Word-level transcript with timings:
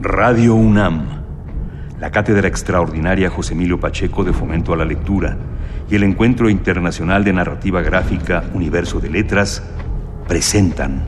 Radio 0.00 0.54
UNAM, 0.54 1.06
la 1.98 2.10
Cátedra 2.10 2.46
Extraordinaria 2.46 3.30
José 3.30 3.54
Emilio 3.54 3.80
Pacheco 3.80 4.22
de 4.22 4.32
Fomento 4.32 4.72
a 4.72 4.76
la 4.76 4.84
Lectura 4.84 5.36
y 5.90 5.94
el 5.94 6.02
Encuentro 6.02 6.50
Internacional 6.50 7.24
de 7.24 7.32
Narrativa 7.32 7.80
Gráfica 7.82 8.44
Universo 8.54 9.00
de 9.00 9.10
Letras 9.10 9.62
presentan. 10.28 11.02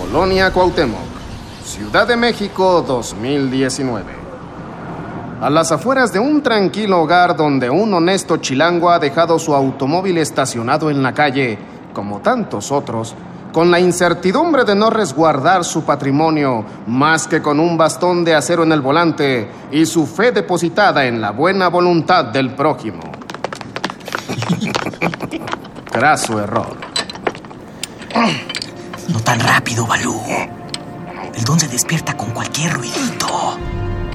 Colonia 0.00 0.52
Cuauhtémoc, 0.52 1.00
Ciudad 1.64 2.08
de 2.08 2.16
México 2.16 2.84
2019. 2.86 4.25
A 5.40 5.50
las 5.50 5.70
afueras 5.70 6.12
de 6.14 6.18
un 6.18 6.42
tranquilo 6.42 7.02
hogar 7.02 7.36
donde 7.36 7.68
un 7.68 7.92
honesto 7.92 8.38
chilango 8.38 8.90
ha 8.90 8.98
dejado 8.98 9.38
su 9.38 9.54
automóvil 9.54 10.16
estacionado 10.16 10.90
en 10.90 11.02
la 11.02 11.12
calle, 11.12 11.58
como 11.92 12.20
tantos 12.20 12.72
otros, 12.72 13.14
con 13.52 13.70
la 13.70 13.78
incertidumbre 13.78 14.64
de 14.64 14.74
no 14.74 14.88
resguardar 14.88 15.62
su 15.62 15.84
patrimonio 15.84 16.64
más 16.86 17.26
que 17.26 17.42
con 17.42 17.60
un 17.60 17.76
bastón 17.76 18.24
de 18.24 18.34
acero 18.34 18.62
en 18.62 18.72
el 18.72 18.80
volante 18.80 19.50
y 19.70 19.84
su 19.84 20.06
fe 20.06 20.32
depositada 20.32 21.04
en 21.04 21.20
la 21.20 21.32
buena 21.32 21.68
voluntad 21.68 22.24
del 22.24 22.54
prójimo. 22.54 23.00
Graso 25.92 26.40
error. 26.40 26.76
No 29.08 29.20
tan 29.20 29.38
rápido, 29.40 29.86
Balú. 29.86 30.18
El 31.34 31.44
don 31.44 31.60
se 31.60 31.68
despierta 31.68 32.16
con 32.16 32.30
cualquier 32.30 32.72
ruidito. 32.72 33.58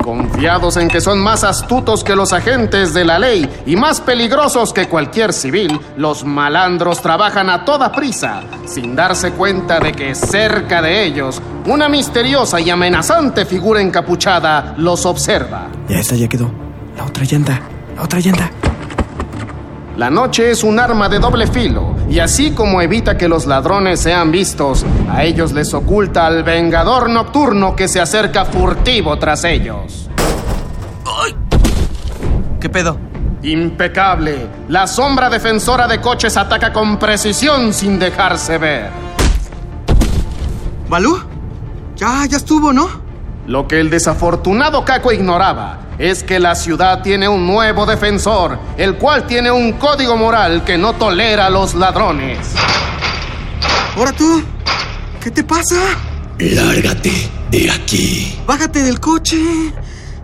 Confiados 0.04 0.78
en 0.78 0.88
que 0.88 1.02
son 1.02 1.20
más 1.20 1.44
astutos 1.44 2.04
que 2.04 2.16
los 2.16 2.34
agentes 2.34 2.94
de 2.94 3.06
la 3.06 3.20
ley 3.20 3.48
y 3.66 3.76
más 3.76 4.02
peligrosos 4.02 4.74
que 4.74 4.88
cualquier 4.88 5.32
civil, 5.34 5.80
los 5.98 6.24
malandros 6.26 7.02
trabajan 7.02 7.50
a 7.50 7.64
toda 7.66 7.92
prisa, 7.92 8.42
sin 8.66 8.96
darse 8.96 9.32
cuenta 9.34 9.80
de 9.80 9.92
que 9.92 10.16
cerca 10.16 10.82
de 10.82 11.04
ellos 11.06 11.42
una 11.68 11.88
misteriosa 11.88 12.60
y 12.60 12.70
amenazante 12.70 13.46
figura 13.46 13.82
encapuchada 13.82 14.74
los 14.78 15.06
observa. 15.06 15.68
Ya 15.88 16.00
esta 16.00 16.16
ya 16.16 16.28
quedó. 16.28 16.50
La 16.98 17.06
otra 17.06 17.24
llanta. 17.24 17.62
La 17.96 18.04
otra 18.04 18.20
llanta. 18.20 18.50
La 19.98 20.10
noche 20.10 20.50
es 20.50 20.64
un 20.64 20.80
arma 20.80 21.10
de 21.10 21.20
doble 21.20 21.46
filo, 21.48 21.91
y 22.12 22.20
así 22.20 22.52
como 22.52 22.82
evita 22.82 23.18
que 23.18 23.30
los 23.30 23.46
ladrones 23.46 24.02
sean 24.02 24.32
vistos, 24.34 24.86
a 25.10 25.24
ellos 25.24 25.54
les 25.54 25.74
oculta 25.74 26.26
al 26.26 26.44
vengador 26.44 27.10
nocturno 27.10 27.74
que 27.74 27.88
se 27.88 28.02
acerca 28.02 28.44
furtivo 28.44 29.18
tras 29.18 29.46
ellos. 29.46 30.10
¡Ay! 31.06 31.34
¿Qué 32.60 32.68
pedo? 32.68 32.98
Impecable. 33.44 34.46
La 34.68 34.88
sombra 34.88 35.30
defensora 35.30 35.88
de 35.88 36.02
coches 36.02 36.36
ataca 36.36 36.74
con 36.74 37.00
precisión 37.00 37.74
sin 37.74 37.98
dejarse 37.98 38.58
ver. 38.58 38.90
¿Balú? 40.90 41.18
Ya, 41.96 42.26
ya 42.30 42.36
estuvo, 42.36 42.74
¿no? 42.74 42.90
Lo 43.48 43.70
que 43.70 43.80
el 43.80 43.90
desafortunado 43.90 44.84
Caco 44.84 45.14
ignoraba 45.14 45.80
es 46.02 46.24
que 46.24 46.40
la 46.40 46.56
ciudad 46.56 47.04
tiene 47.04 47.30
un 47.30 47.46
nuevo 47.46 47.86
defensor, 47.86 48.58
el 48.76 48.96
cual 48.96 49.28
tiene 49.28 49.52
un 49.52 49.74
código 49.74 50.18
moral 50.18 50.64
que 50.66 50.76
no 50.76 50.94
tolera 50.94 51.46
a 51.46 51.50
los 51.52 51.76
ladrones. 51.76 52.40
¿Ahora 53.96 54.12
tú? 54.12 54.44
¿Qué 55.22 55.30
te 55.30 55.44
pasa? 55.44 55.76
Lárgate 56.40 57.30
de 57.52 57.70
aquí. 57.70 58.36
Bájate 58.48 58.82
del 58.82 59.00
coche. 59.00 59.38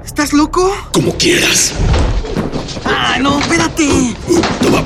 ¿Estás 0.04 0.34
loco? 0.34 0.76
Como 0.94 1.16
quieras. 1.16 1.74
¡Ah, 2.84 3.18
no! 3.20 3.40
¡Espérate! 3.40 4.16
Toma, 4.64 4.84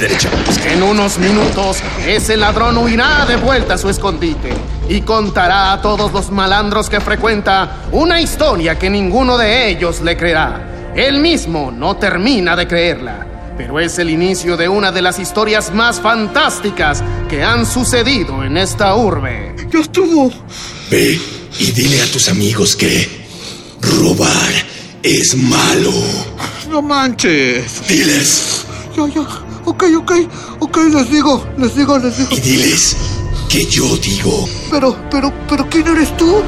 derecha. 0.00 0.30
En 0.68 0.82
unos 0.82 1.16
minutos, 1.18 1.78
ese 2.08 2.36
ladrón 2.36 2.76
huirá 2.78 3.24
de 3.26 3.36
vuelta 3.36 3.74
a 3.74 3.78
su 3.78 3.88
escondite 3.88 4.52
y 4.88 5.00
contará 5.02 5.72
a 5.72 5.80
todos 5.82 6.12
los 6.12 6.30
malandros 6.30 6.88
que 6.90 7.00
frecuenta 7.00 7.84
una 7.92 8.20
historia 8.20 8.78
que 8.78 8.90
ninguno 8.90 9.38
de 9.38 9.68
ellos 9.70 10.00
le 10.02 10.16
creerá. 10.16 10.92
Él 10.94 11.18
mismo 11.18 11.70
no 11.72 11.96
termina 11.96 12.54
de 12.54 12.68
creerla, 12.68 13.26
pero 13.56 13.80
es 13.80 13.98
el 13.98 14.10
inicio 14.10 14.56
de 14.56 14.68
una 14.68 14.92
de 14.92 15.02
las 15.02 15.18
historias 15.18 15.72
más 15.72 16.00
fantásticas 16.00 17.02
que 17.28 17.42
han 17.42 17.66
sucedido 17.66 18.44
en 18.44 18.56
esta 18.56 18.94
urbe. 18.94 19.54
¡Ya 19.72 19.80
estuvo! 19.80 20.30
Ve 20.90 21.18
y 21.58 21.70
dile 21.72 22.02
a 22.02 22.06
tus 22.12 22.28
amigos 22.28 22.76
que 22.76 23.24
robar 23.80 24.52
es 25.02 25.36
malo. 25.36 25.92
No 26.70 26.80
manches. 26.82 27.86
Diles 27.88 28.64
Ya, 28.96 29.06
ya. 29.08 29.20
Ok, 29.66 29.84
ok. 29.96 30.12
Ok, 30.60 30.76
les 30.92 31.10
digo, 31.10 31.46
les 31.58 31.74
digo, 31.74 31.98
les 31.98 32.16
digo. 32.18 32.30
y 32.36 32.40
diles 32.40 32.96
que 33.48 33.64
yo 33.66 33.96
digo, 33.98 34.48
Pero, 34.70 34.96
pero, 35.10 35.32
pero, 35.48 35.68
¿quién 35.68 35.86
eres 35.86 36.16
tú? 36.16 36.42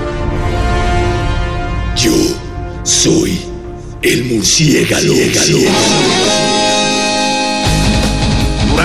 yo 1.97 2.13
soy 2.85 3.41
el 4.03 4.25
murciélago. 4.27 5.15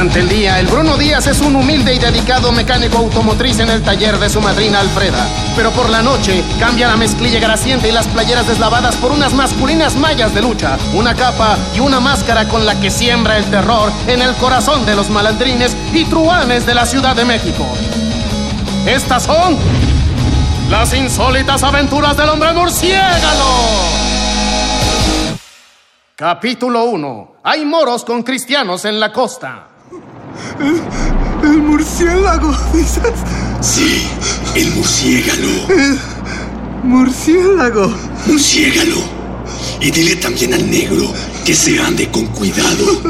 Durante 0.01 0.19
el 0.22 0.29
día, 0.29 0.59
el 0.59 0.66
Bruno 0.66 0.97
Díaz 0.97 1.28
es 1.28 1.41
un 1.41 1.56
humilde 1.56 1.94
y 1.94 2.00
dedicado 2.00 2.51
mecánico 2.51 2.97
automotriz 2.97 3.59
en 3.59 3.69
el 3.69 3.84
taller 3.84 4.17
de 4.17 4.31
su 4.31 4.41
madrina 4.41 4.79
Alfreda. 4.79 5.28
Pero 5.56 5.69
por 5.73 5.91
la 5.91 6.01
noche, 6.01 6.44
cambia 6.59 6.88
la 6.88 6.97
mezclilla 6.97 7.39
grasiente 7.39 7.88
y 7.88 7.91
las 7.91 8.07
playeras 8.07 8.47
deslavadas 8.47 8.95
por 8.95 9.12
unas 9.12 9.31
masculinas 9.35 9.95
mallas 9.95 10.34
de 10.34 10.41
lucha, 10.41 10.79
una 10.95 11.13
capa 11.13 11.56
y 11.75 11.81
una 11.81 12.00
máscara 12.00 12.47
con 12.47 12.66
la 12.66 12.79
que 12.79 12.89
siembra 12.89 13.38
el 13.38 13.45
terror 13.51 13.91
en 14.07 14.23
el 14.23 14.34
corazón 14.38 14.88
de 14.88 14.95
los 14.95 15.12
malandrines 15.12 15.78
y 15.94 16.03
truanes 16.06 16.66
de 16.66 16.73
la 16.73 16.88
Ciudad 16.88 17.16
de 17.16 17.25
México. 17.25 17.63
Estas 18.88 19.22
son 19.22 19.56
las 20.72 20.95
insólitas 20.95 21.62
aventuras 21.62 22.18
del 22.18 22.29
hombre 22.29 22.51
murciélago. 22.53 24.01
Capítulo 26.16 26.85
1. 26.85 27.35
Hay 27.44 27.66
moros 27.66 28.03
con 28.03 28.23
cristianos 28.23 28.83
en 28.85 29.00
la 29.00 29.13
costa. 29.13 29.70
El 31.44 31.58
murciélago, 31.62 32.56
dices. 32.74 33.14
Sí, 33.62 34.08
el 34.56 34.72
murciélago. 34.75 35.68
Murciélago. 36.84 37.94
Murciélago. 38.28 39.02
Y 39.80 39.92
dile 39.92 40.16
también 40.18 40.53
al 40.53 40.69
negro 40.69 41.12
que 41.46 41.53
se 41.53 41.80
ande 41.80 42.09
con 42.09 42.25
cuidado. 42.28 43.02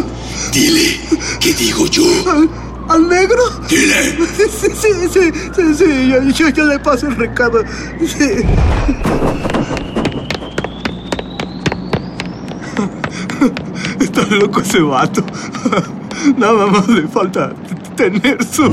Dile 0.54 1.00
que 1.40 1.54
digo 1.54 1.86
yo. 1.88 2.04
¿Al, 2.30 2.50
al 2.90 3.08
negro? 3.08 3.42
Dile. 3.70 4.18
Sí, 4.36 4.44
sí, 4.50 4.68
sí, 4.74 4.88
sí, 5.12 5.32
sí, 5.56 5.76
sí, 5.78 6.08
yo, 6.10 6.22
yo, 6.24 6.50
yo 6.50 6.66
le 6.66 6.80
paso 6.80 7.08
el 7.08 7.16
recado. 7.16 7.64
Sí. 8.00 8.44
Está 14.00 14.22
loco 14.36 14.62
ese 14.62 14.82
vato. 14.82 15.24
Nada 16.38 16.68
más 16.68 16.88
le 16.88 17.08
falta 17.08 17.52
tener 17.96 18.44
su... 18.44 18.72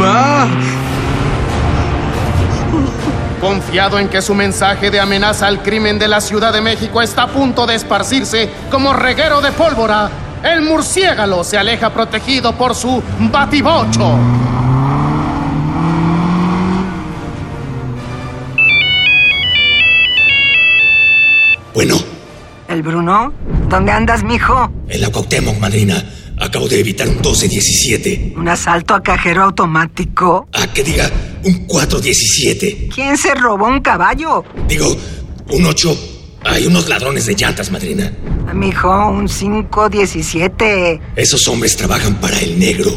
¡Ah! 0.00 0.46
Confiado 3.40 3.98
en 3.98 4.08
que 4.08 4.20
su 4.20 4.34
mensaje 4.34 4.90
de 4.90 5.00
amenaza 5.00 5.46
al 5.46 5.62
crimen 5.62 5.98
de 5.98 6.08
la 6.08 6.20
Ciudad 6.20 6.52
de 6.52 6.60
México 6.60 7.00
está 7.00 7.22
a 7.24 7.26
punto 7.28 7.66
de 7.66 7.76
esparcirse 7.76 8.50
como 8.70 8.92
reguero 8.92 9.40
de 9.40 9.52
pólvora, 9.52 10.10
el 10.42 10.62
murciélago 10.62 11.44
se 11.44 11.56
aleja 11.56 11.90
protegido 11.90 12.52
por 12.52 12.74
su 12.74 13.02
batibocho. 13.30 14.18
Bueno, 21.78 21.96
¿El 22.66 22.82
Bruno? 22.82 23.32
¿Dónde 23.68 23.92
andas, 23.92 24.24
mijo? 24.24 24.68
en 24.88 25.00
la 25.00 25.10
Cuauhtémoc, 25.10 25.60
madrina, 25.60 26.04
acabo 26.36 26.66
de 26.66 26.80
evitar 26.80 27.08
un 27.08 27.22
12-17. 27.22 28.36
¿Un 28.36 28.48
asalto 28.48 28.94
a 28.94 29.00
cajero 29.04 29.44
automático? 29.44 30.48
Ah, 30.54 30.66
que 30.74 30.82
diga 30.82 31.08
un 31.44 31.68
4-17. 31.68 32.92
¿Quién 32.92 33.16
se 33.16 33.32
robó 33.36 33.68
un 33.68 33.78
caballo? 33.78 34.42
Digo, 34.66 34.92
un 35.50 35.66
8. 35.66 35.96
Hay 36.46 36.66
unos 36.66 36.88
ladrones 36.88 37.26
de 37.26 37.36
llantas, 37.36 37.70
madrina. 37.70 38.12
Mijo, 38.52 38.90
un 39.10 39.28
517. 39.28 41.00
Esos 41.14 41.46
hombres 41.46 41.76
trabajan 41.76 42.16
para 42.16 42.40
el 42.40 42.58
negro. 42.58 42.90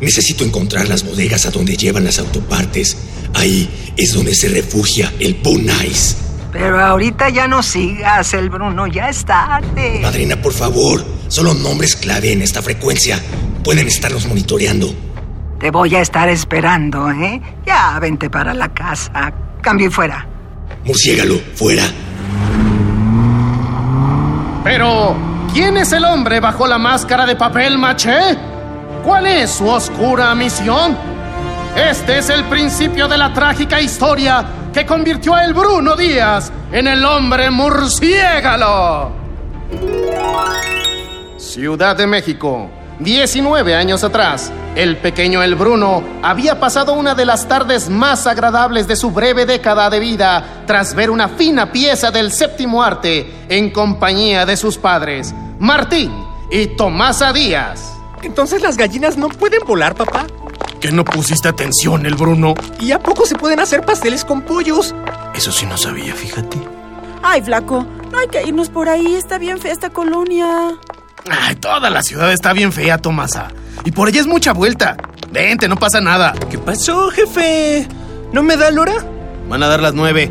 Necesito 0.00 0.44
encontrar 0.44 0.86
las 0.88 1.02
bodegas 1.04 1.44
a 1.46 1.50
donde 1.50 1.76
llevan 1.76 2.04
las 2.04 2.20
autopartes. 2.20 2.98
Ahí 3.34 3.68
es 3.96 4.12
donde 4.12 4.32
se 4.36 4.48
refugia 4.48 5.12
el 5.18 5.34
Bonais. 5.34 6.27
Pero 6.52 6.82
ahorita 6.82 7.28
ya 7.28 7.46
no 7.46 7.62
sigas, 7.62 8.32
el 8.34 8.48
Bruno, 8.48 8.86
ya 8.86 9.08
es 9.08 9.24
tarde. 9.24 10.00
Madrina, 10.02 10.36
por 10.36 10.52
favor. 10.52 11.04
Solo 11.28 11.52
nombres 11.52 11.94
clave 11.94 12.32
en 12.32 12.42
esta 12.42 12.62
frecuencia. 12.62 13.20
Pueden 13.62 13.86
estarnos 13.86 14.26
monitoreando. 14.26 14.88
Te 15.60 15.70
voy 15.70 15.94
a 15.94 16.00
estar 16.00 16.28
esperando, 16.28 17.10
¿eh? 17.10 17.42
Ya, 17.66 17.98
vente 18.00 18.30
para 18.30 18.54
la 18.54 18.72
casa. 18.72 19.32
Cambio 19.60 19.88
y 19.88 19.90
fuera. 19.90 20.26
Murciégalo, 20.84 21.38
fuera. 21.54 21.82
Pero, 24.64 25.16
¿quién 25.52 25.76
es 25.76 25.92
el 25.92 26.04
hombre 26.04 26.40
bajo 26.40 26.66
la 26.66 26.78
máscara 26.78 27.26
de 27.26 27.36
papel 27.36 27.76
maché? 27.76 28.36
¿Cuál 29.04 29.26
es 29.26 29.50
su 29.50 29.68
oscura 29.68 30.34
misión? 30.34 30.96
Este 31.76 32.18
es 32.18 32.30
el 32.30 32.44
principio 32.44 33.06
de 33.08 33.18
la 33.18 33.32
trágica 33.32 33.80
historia 33.80 34.44
que 34.78 34.86
convirtió 34.86 35.34
a 35.34 35.44
el 35.44 35.54
Bruno 35.54 35.96
Díaz 35.96 36.52
en 36.70 36.86
el 36.86 37.04
hombre 37.04 37.50
murciégalo. 37.50 39.10
Ciudad 41.36 41.96
de 41.96 42.06
México. 42.06 42.70
19 43.00 43.74
años 43.74 44.04
atrás, 44.04 44.52
el 44.76 44.98
pequeño 44.98 45.42
El 45.42 45.56
Bruno 45.56 46.04
había 46.22 46.60
pasado 46.60 46.92
una 46.92 47.16
de 47.16 47.24
las 47.24 47.48
tardes 47.48 47.88
más 47.88 48.28
agradables 48.28 48.86
de 48.86 48.94
su 48.94 49.10
breve 49.10 49.46
década 49.46 49.90
de 49.90 49.98
vida 49.98 50.62
tras 50.64 50.94
ver 50.94 51.10
una 51.10 51.26
fina 51.26 51.72
pieza 51.72 52.12
del 52.12 52.30
séptimo 52.30 52.80
arte 52.80 53.46
en 53.48 53.70
compañía 53.70 54.46
de 54.46 54.56
sus 54.56 54.78
padres, 54.78 55.34
Martín 55.58 56.12
y 56.52 56.68
Tomasa 56.76 57.32
Díaz. 57.32 57.94
Entonces 58.22 58.62
las 58.62 58.76
gallinas 58.76 59.16
no 59.16 59.28
pueden 59.28 59.62
volar, 59.66 59.96
papá. 59.96 60.24
¿Que 60.80 60.92
no 60.92 61.04
pusiste 61.04 61.48
atención, 61.48 62.06
el 62.06 62.14
Bruno? 62.14 62.54
¿Y 62.80 62.92
a 62.92 63.00
poco 63.00 63.26
se 63.26 63.34
pueden 63.34 63.58
hacer 63.60 63.84
pasteles 63.84 64.24
con 64.24 64.42
pollos? 64.42 64.94
Eso 65.34 65.50
sí 65.50 65.66
no 65.66 65.76
sabía, 65.76 66.14
fíjate. 66.14 66.56
Ay, 67.22 67.42
flaco, 67.42 67.84
no 68.12 68.18
hay 68.18 68.28
que 68.28 68.42
irnos 68.46 68.68
por 68.70 68.88
ahí. 68.88 69.14
Está 69.16 69.38
bien 69.38 69.58
fea 69.58 69.72
esta 69.72 69.90
colonia. 69.90 70.46
Ay, 71.28 71.56
toda 71.56 71.90
la 71.90 72.02
ciudad 72.02 72.32
está 72.32 72.52
bien 72.52 72.72
fea, 72.72 72.98
Tomasa. 72.98 73.48
Y 73.84 73.90
por 73.90 74.08
ella 74.08 74.20
es 74.20 74.26
mucha 74.26 74.52
vuelta. 74.52 74.96
Vente, 75.30 75.68
no 75.68 75.76
pasa 75.76 76.00
nada. 76.00 76.32
¿Qué 76.48 76.58
pasó, 76.58 77.10
jefe? 77.10 77.86
¿No 78.32 78.42
me 78.42 78.56
da 78.56 78.70
Lora? 78.70 79.04
Van 79.48 79.62
a 79.62 79.68
dar 79.68 79.80
las 79.80 79.94
nueve. 79.94 80.30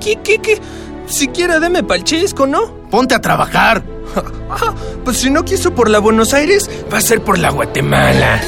¿Qué, 0.00 0.18
qué, 0.22 0.38
qué? 0.38 0.60
Siquiera 1.06 1.58
deme 1.58 1.82
palchesco, 1.82 2.46
¿no? 2.46 2.66
Ponte 2.90 3.14
a 3.14 3.20
trabajar. 3.20 3.82
Ah, 4.50 4.72
pues 5.04 5.18
si 5.18 5.28
no 5.28 5.44
quiso 5.44 5.74
por 5.74 5.90
la 5.90 5.98
Buenos 5.98 6.32
Aires, 6.32 6.70
va 6.90 6.96
a 6.96 7.00
ser 7.02 7.20
por 7.22 7.38
la 7.38 7.50
Guatemala. 7.50 8.40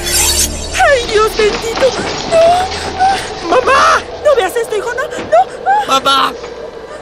¡Ay, 1.22 1.28
Dios 1.28 1.36
bendito! 1.36 1.86
¡No! 2.30 3.50
¡Mamá! 3.56 4.00
No 4.24 4.36
veas 4.36 4.54
esto, 4.56 4.76
hijo, 4.76 4.90
no, 4.94 5.02
no. 5.02 5.86
¡Mamá! 5.86 6.32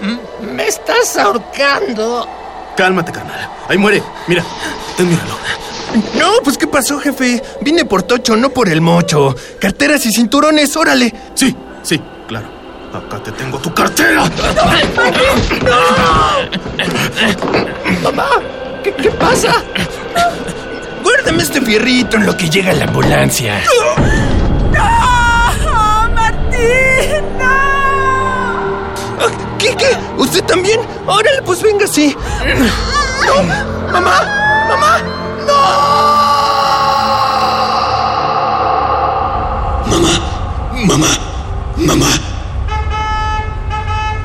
M- 0.00 0.18
¡Me 0.40 0.66
estás 0.68 1.16
ahorcando! 1.16 2.26
Cálmate, 2.76 3.12
carnal. 3.12 3.48
Ahí 3.68 3.76
muere. 3.78 4.02
Mira, 4.26 4.44
ten 4.96 5.08
mi 5.08 5.16
reloj. 5.16 5.38
No, 6.14 6.40
pues 6.44 6.56
¿qué 6.58 6.66
pasó, 6.66 6.98
jefe? 7.00 7.42
Vine 7.60 7.84
por 7.84 8.02
Tocho, 8.04 8.36
no 8.36 8.50
por 8.50 8.68
el 8.68 8.80
mocho. 8.80 9.34
Carteras 9.60 10.04
y 10.06 10.12
cinturones, 10.12 10.76
órale. 10.76 11.12
Sí, 11.34 11.56
sí, 11.82 12.00
claro. 12.28 12.46
Acá 12.92 13.22
te 13.22 13.32
tengo 13.32 13.58
tu 13.58 13.72
cartera. 13.74 14.24
Mamá, 18.02 18.28
¿qué, 18.84 18.92
qué 18.94 19.10
pasa? 19.10 19.62
Guárdame 21.28 21.42
este 21.42 21.60
fierrito 21.60 22.16
en 22.16 22.24
lo 22.24 22.34
que 22.34 22.48
llega 22.48 22.72
la 22.72 22.86
ambulancia. 22.86 23.62
¡No! 24.72 24.82
¡Martín! 26.14 27.20
¡No! 27.38 29.28
¿Qué, 29.58 29.76
qué? 29.76 29.94
¿Usted 30.16 30.42
también? 30.44 30.80
Órale, 31.06 31.42
pues 31.42 31.62
venga, 31.62 31.86
sí. 31.86 32.16
No, 33.26 33.42
mamá, 33.92 34.24
mamá, 34.70 35.02
Mamá, 39.84 40.12
mamá, 40.86 41.08
mamá. 41.76 42.10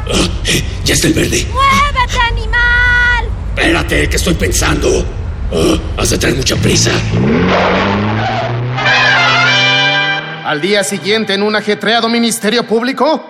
Ah, 0.08 0.28
eh, 0.46 0.64
ya 0.86 0.94
está 0.94 1.08
el 1.08 1.14
verde. 1.16 1.46
¡Muévete, 1.52 2.20
animal! 2.32 3.28
Espérate, 3.58 4.08
que 4.08 4.16
estoy 4.16 4.36
pensando. 4.36 5.23
Ah, 5.56 5.78
has 5.98 6.20
de 6.20 6.34
mucha 6.34 6.56
prisa. 6.56 6.90
Al 10.46 10.60
día 10.60 10.84
siguiente, 10.84 11.36
en 11.36 11.44
un 11.44 11.56
ajetreado 11.56 12.10
ministerio 12.10 12.66
público, 12.66 13.24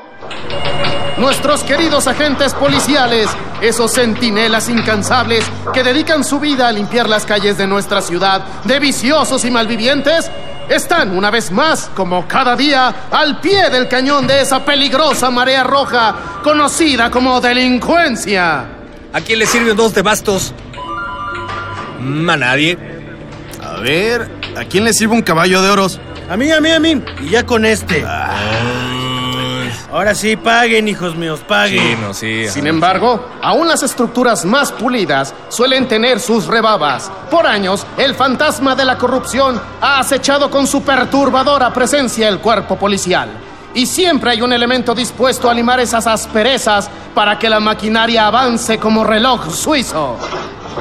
nuestros 1.18 1.64
queridos 1.64 2.08
agentes 2.08 2.54
policiales, 2.54 3.28
esos 3.62 3.92
centinelas 3.92 4.70
incansables 4.70 5.44
que 5.74 5.84
dedican 5.84 6.24
su 6.24 6.40
vida 6.40 6.70
a 6.70 6.72
limpiar 6.72 7.10
las 7.10 7.26
calles 7.26 7.58
de 7.58 7.68
nuestra 7.68 8.02
ciudad 8.02 8.42
de 8.64 8.80
viciosos 8.80 9.44
y 9.44 9.52
malvivientes, 9.52 10.32
están 10.70 11.18
una 11.18 11.30
vez 11.30 11.52
más, 11.52 11.90
como 11.94 12.26
cada 12.26 12.56
día, 12.56 13.08
al 13.12 13.42
pie 13.42 13.70
del 13.70 13.90
cañón 13.90 14.28
de 14.28 14.42
esa 14.42 14.64
peligrosa 14.64 15.30
marea 15.30 15.64
roja 15.64 16.16
conocida 16.42 17.12
como 17.12 17.42
delincuencia. 17.42 18.66
¿A 19.12 19.20
quién 19.20 19.40
le 19.40 19.46
sirven 19.46 19.76
dos 19.76 19.94
de 19.94 20.02
bastos? 20.02 20.54
Mm, 22.04 22.30
A 22.30 22.38
nadie. 22.38 22.78
A 23.64 23.80
ver, 23.80 24.30
¿a 24.58 24.66
quién 24.66 24.84
le 24.84 24.94
sirve 24.94 25.14
un 25.14 25.22
caballo 25.22 25.62
de 25.62 25.70
oros? 25.70 26.00
A 26.30 26.38
mí, 26.38 26.52
a 26.52 26.60
mí, 26.60 26.70
a 26.72 26.80
mí. 26.80 27.02
Y 27.22 27.30
ya 27.30 27.46
con 27.46 27.66
este. 27.66 28.06
Ahora 29.92 30.16
sí, 30.16 30.36
paguen, 30.36 30.88
hijos 30.88 31.16
míos, 31.16 31.42
paguen. 31.48 31.80
Sí, 31.80 31.98
no, 32.02 32.14
sí. 32.14 32.48
Sin 32.50 32.66
embargo, 32.66 33.30
aún 33.42 33.68
las 33.68 33.84
estructuras 33.84 34.44
más 34.44 34.72
pulidas 34.72 35.34
suelen 35.50 35.88
tener 35.88 36.20
sus 36.20 36.48
rebabas. 36.48 37.12
Por 37.30 37.46
años, 37.46 37.86
el 37.98 38.16
fantasma 38.16 38.76
de 38.76 38.86
la 38.86 38.98
corrupción 38.98 39.62
ha 39.82 40.00
acechado 40.00 40.50
con 40.50 40.66
su 40.66 40.82
perturbadora 40.84 41.72
presencia 41.72 42.28
el 42.28 42.40
cuerpo 42.40 42.76
policial. 42.76 43.30
Y 43.76 43.86
siempre 43.86 44.32
hay 44.32 44.42
un 44.42 44.52
elemento 44.54 44.96
dispuesto 44.96 45.48
a 45.50 45.54
limar 45.54 45.80
esas 45.80 46.08
asperezas 46.08 46.90
para 47.14 47.38
que 47.38 47.50
la 47.50 47.60
maquinaria 47.60 48.26
avance 48.28 48.80
como 48.80 49.04
reloj 49.04 49.52
suizo. 49.54 50.18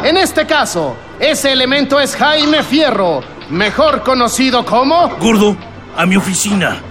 En 0.04 0.16
este 0.16 0.46
caso, 0.46 0.96
ese 1.22 1.52
elemento 1.52 2.00
es 2.00 2.16
Jaime 2.16 2.64
Fierro, 2.64 3.20
mejor 3.48 4.02
conocido 4.02 4.64
como... 4.64 5.08
Gordo, 5.20 5.56
a 5.96 6.04
mi 6.04 6.16
oficina. 6.16 6.82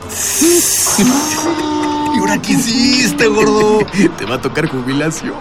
¿Y 2.15 2.19
ahora 2.19 2.41
qué 2.41 2.53
hiciste, 2.53 3.27
gordo? 3.27 3.85
Te 4.17 4.25
va 4.25 4.35
a 4.35 4.41
tocar 4.41 4.67
jubilación. 4.67 5.33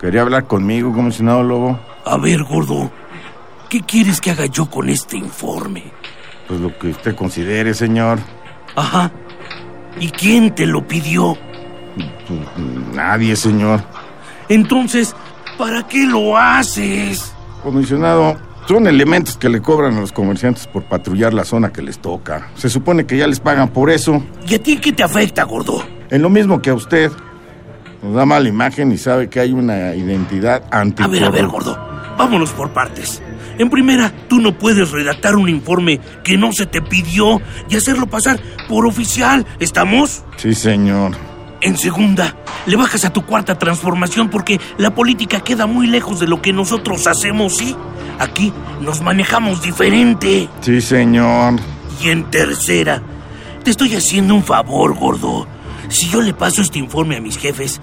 Quería 0.00 0.22
hablar 0.22 0.46
conmigo, 0.48 0.92
comisionado 0.92 1.44
Lobo. 1.44 1.78
A 2.04 2.16
ver, 2.16 2.42
gordo, 2.42 2.90
¿qué 3.68 3.82
quieres 3.82 4.20
que 4.20 4.32
haga 4.32 4.46
yo 4.46 4.68
con 4.68 4.88
este 4.88 5.16
informe? 5.16 5.84
Pues 6.48 6.58
lo 6.58 6.76
que 6.76 6.88
usted 6.88 7.14
considere, 7.14 7.72
señor. 7.72 8.18
Ajá. 8.74 9.12
¿Y 10.00 10.10
quién 10.10 10.56
te 10.56 10.66
lo 10.66 10.84
pidió? 10.88 11.38
Nadie, 12.92 13.36
señor. 13.36 13.80
Entonces, 14.48 15.14
¿para 15.60 15.86
qué 15.86 16.06
lo 16.06 16.38
haces? 16.38 17.34
Comisionado, 17.62 18.38
son 18.66 18.86
elementos 18.86 19.36
que 19.36 19.50
le 19.50 19.60
cobran 19.60 19.94
a 19.98 20.00
los 20.00 20.10
comerciantes 20.10 20.66
por 20.66 20.84
patrullar 20.84 21.34
la 21.34 21.44
zona 21.44 21.70
que 21.70 21.82
les 21.82 21.98
toca. 21.98 22.48
Se 22.54 22.70
supone 22.70 23.04
que 23.04 23.18
ya 23.18 23.26
les 23.26 23.40
pagan 23.40 23.68
por 23.68 23.90
eso. 23.90 24.24
¿Y 24.48 24.54
a 24.54 24.62
ti 24.62 24.78
qué 24.78 24.92
te 24.92 25.02
afecta, 25.02 25.44
gordo? 25.44 25.84
En 26.08 26.22
lo 26.22 26.30
mismo 26.30 26.62
que 26.62 26.70
a 26.70 26.74
usted. 26.74 27.12
Nos 28.02 28.14
da 28.14 28.24
mala 28.24 28.48
imagen 28.48 28.90
y 28.92 28.96
sabe 28.96 29.28
que 29.28 29.40
hay 29.40 29.52
una 29.52 29.94
identidad 29.94 30.64
anti. 30.70 31.02
A 31.02 31.06
ver, 31.06 31.24
a 31.24 31.28
ver, 31.28 31.46
gordo. 31.46 31.78
Vámonos 32.16 32.50
por 32.52 32.70
partes. 32.70 33.22
En 33.58 33.68
primera, 33.68 34.10
tú 34.28 34.40
no 34.40 34.56
puedes 34.56 34.90
redactar 34.90 35.36
un 35.36 35.50
informe 35.50 36.00
que 36.24 36.38
no 36.38 36.50
se 36.52 36.64
te 36.64 36.80
pidió 36.80 37.42
y 37.68 37.76
hacerlo 37.76 38.06
pasar 38.06 38.40
por 38.66 38.86
oficial. 38.86 39.44
¿Estamos? 39.58 40.24
Sí, 40.38 40.54
señor. 40.54 41.12
En 41.62 41.76
segunda, 41.76 42.36
le 42.66 42.76
bajas 42.76 43.04
a 43.04 43.12
tu 43.12 43.22
cuarta 43.22 43.58
transformación 43.58 44.30
porque 44.30 44.58
la 44.78 44.94
política 44.94 45.40
queda 45.40 45.66
muy 45.66 45.86
lejos 45.86 46.18
de 46.18 46.26
lo 46.26 46.40
que 46.40 46.52
nosotros 46.52 47.06
hacemos, 47.06 47.58
¿sí? 47.58 47.76
Aquí 48.18 48.52
nos 48.80 49.02
manejamos 49.02 49.60
diferente. 49.62 50.48
Sí, 50.62 50.80
señor. 50.80 51.60
Y 52.02 52.08
en 52.08 52.30
tercera, 52.30 53.02
te 53.62 53.70
estoy 53.70 53.94
haciendo 53.94 54.34
un 54.34 54.42
favor, 54.42 54.94
gordo. 54.94 55.46
Si 55.90 56.08
yo 56.08 56.22
le 56.22 56.32
paso 56.32 56.62
este 56.62 56.78
informe 56.78 57.16
a 57.16 57.20
mis 57.20 57.36
jefes, 57.36 57.80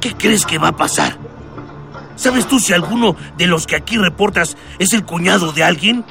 ¿qué 0.00 0.14
crees 0.14 0.46
que 0.46 0.58
va 0.58 0.68
a 0.68 0.76
pasar? 0.76 1.18
¿Sabes 2.16 2.46
tú 2.46 2.58
si 2.58 2.72
alguno 2.72 3.14
de 3.36 3.46
los 3.46 3.66
que 3.66 3.76
aquí 3.76 3.98
reportas 3.98 4.56
es 4.78 4.94
el 4.94 5.04
cuñado 5.04 5.52
de 5.52 5.64
alguien? 5.64 6.02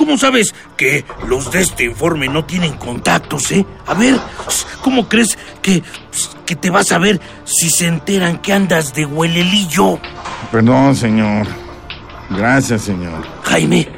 ¿Cómo 0.00 0.16
sabes 0.16 0.54
que 0.78 1.04
los 1.28 1.52
de 1.52 1.60
este 1.60 1.84
informe 1.84 2.26
no 2.26 2.46
tienen 2.46 2.72
contactos, 2.78 3.52
eh? 3.52 3.66
A 3.86 3.92
ver, 3.92 4.18
¿cómo 4.80 5.06
crees 5.06 5.38
que, 5.60 5.82
que 6.46 6.56
te 6.56 6.70
vas 6.70 6.90
a 6.90 6.96
ver 6.96 7.20
si 7.44 7.68
se 7.68 7.86
enteran 7.86 8.38
que 8.38 8.54
andas 8.54 8.94
de 8.94 9.04
huelelillo? 9.04 9.98
Perdón, 10.50 10.96
señor. 10.96 11.46
Gracias, 12.30 12.80
señor. 12.80 13.26
Jaime, 13.42 13.88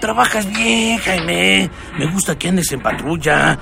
trabajas 0.00 0.46
bien, 0.52 0.98
Jaime. 0.98 1.68
Me 1.98 2.06
gusta 2.06 2.38
que 2.38 2.50
andes 2.50 2.70
en 2.70 2.80
patrulla. 2.80 3.58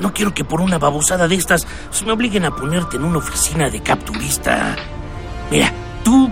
No 0.00 0.12
quiero 0.12 0.34
que 0.34 0.44
por 0.44 0.60
una 0.60 0.76
babosada 0.76 1.26
de 1.26 1.36
estas 1.36 1.66
me 2.04 2.12
obliguen 2.12 2.44
a 2.44 2.54
ponerte 2.54 2.98
en 2.98 3.04
una 3.04 3.20
oficina 3.20 3.70
de 3.70 3.82
capturista. 3.82 4.76
Mira, 5.50 5.72
tú 6.04 6.30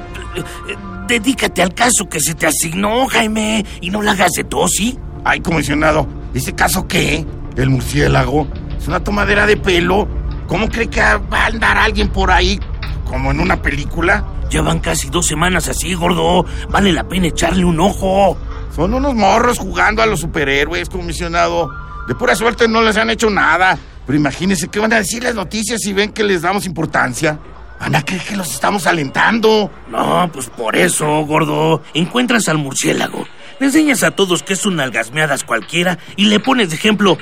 dedícate 1.08 1.62
al 1.62 1.74
caso 1.74 2.08
que 2.08 2.20
se 2.20 2.34
te 2.34 2.46
asignó, 2.46 3.06
Jaime, 3.08 3.64
y 3.80 3.90
no 3.90 4.02
la 4.02 4.12
hagas 4.12 4.32
de 4.32 4.44
tos, 4.44 4.72
¿sí? 4.76 4.96
Ay, 5.24 5.40
comisionado, 5.40 6.06
¿ese 6.34 6.54
caso 6.54 6.86
qué? 6.86 7.26
¿El 7.56 7.70
murciélago? 7.70 8.46
¿Es 8.78 8.86
una 8.86 9.02
tomadera 9.02 9.46
de 9.46 9.56
pelo? 9.56 10.06
¿Cómo 10.46 10.68
cree 10.68 10.88
que 10.88 11.00
va 11.00 11.42
a 11.42 11.46
andar 11.46 11.76
alguien 11.76 12.08
por 12.08 12.30
ahí 12.30 12.60
como 13.04 13.30
en 13.30 13.40
una 13.40 13.60
película? 13.60 14.24
Ya 14.50 14.62
van 14.62 14.78
casi 14.78 15.10
dos 15.10 15.26
semanas 15.26 15.68
así, 15.68 15.92
gordo. 15.94 16.44
Vale 16.70 16.92
la 16.92 17.06
pena 17.08 17.26
echarle 17.26 17.64
un 17.64 17.80
ojo. 17.80 18.38
Son 18.74 18.94
unos 18.94 19.14
morros 19.14 19.58
jugando 19.58 20.02
a 20.02 20.06
los 20.06 20.20
superhéroes, 20.20 20.88
comisionado. 20.88 21.70
De 22.06 22.14
pura 22.14 22.34
suerte 22.34 22.68
no 22.68 22.80
les 22.80 22.96
han 22.96 23.10
hecho 23.10 23.28
nada. 23.28 23.78
Pero 24.06 24.18
imagínense 24.18 24.68
qué 24.68 24.78
van 24.78 24.92
a 24.94 24.96
decir 24.96 25.22
las 25.22 25.34
noticias 25.34 25.80
si 25.82 25.92
ven 25.92 26.12
que 26.12 26.24
les 26.24 26.40
damos 26.40 26.64
importancia. 26.64 27.38
Van 27.80 27.94
a 27.94 28.04
creer 28.04 28.22
que 28.22 28.36
los 28.36 28.52
estamos 28.52 28.86
alentando. 28.86 29.70
No, 29.88 30.30
pues 30.32 30.50
por 30.50 30.76
eso, 30.76 31.06
gordo. 31.24 31.82
Encuentras 31.94 32.48
al 32.48 32.58
murciélago. 32.58 33.26
Le 33.60 33.66
enseñas 33.66 34.02
a 34.02 34.10
todos 34.10 34.42
que 34.42 34.52
es 34.54 34.66
un 34.66 34.80
algasmeadas 34.80 35.44
cualquiera 35.44 35.98
y 36.16 36.26
le 36.26 36.40
pones 36.40 36.70
de 36.70 36.76
ejemplo. 36.76 37.18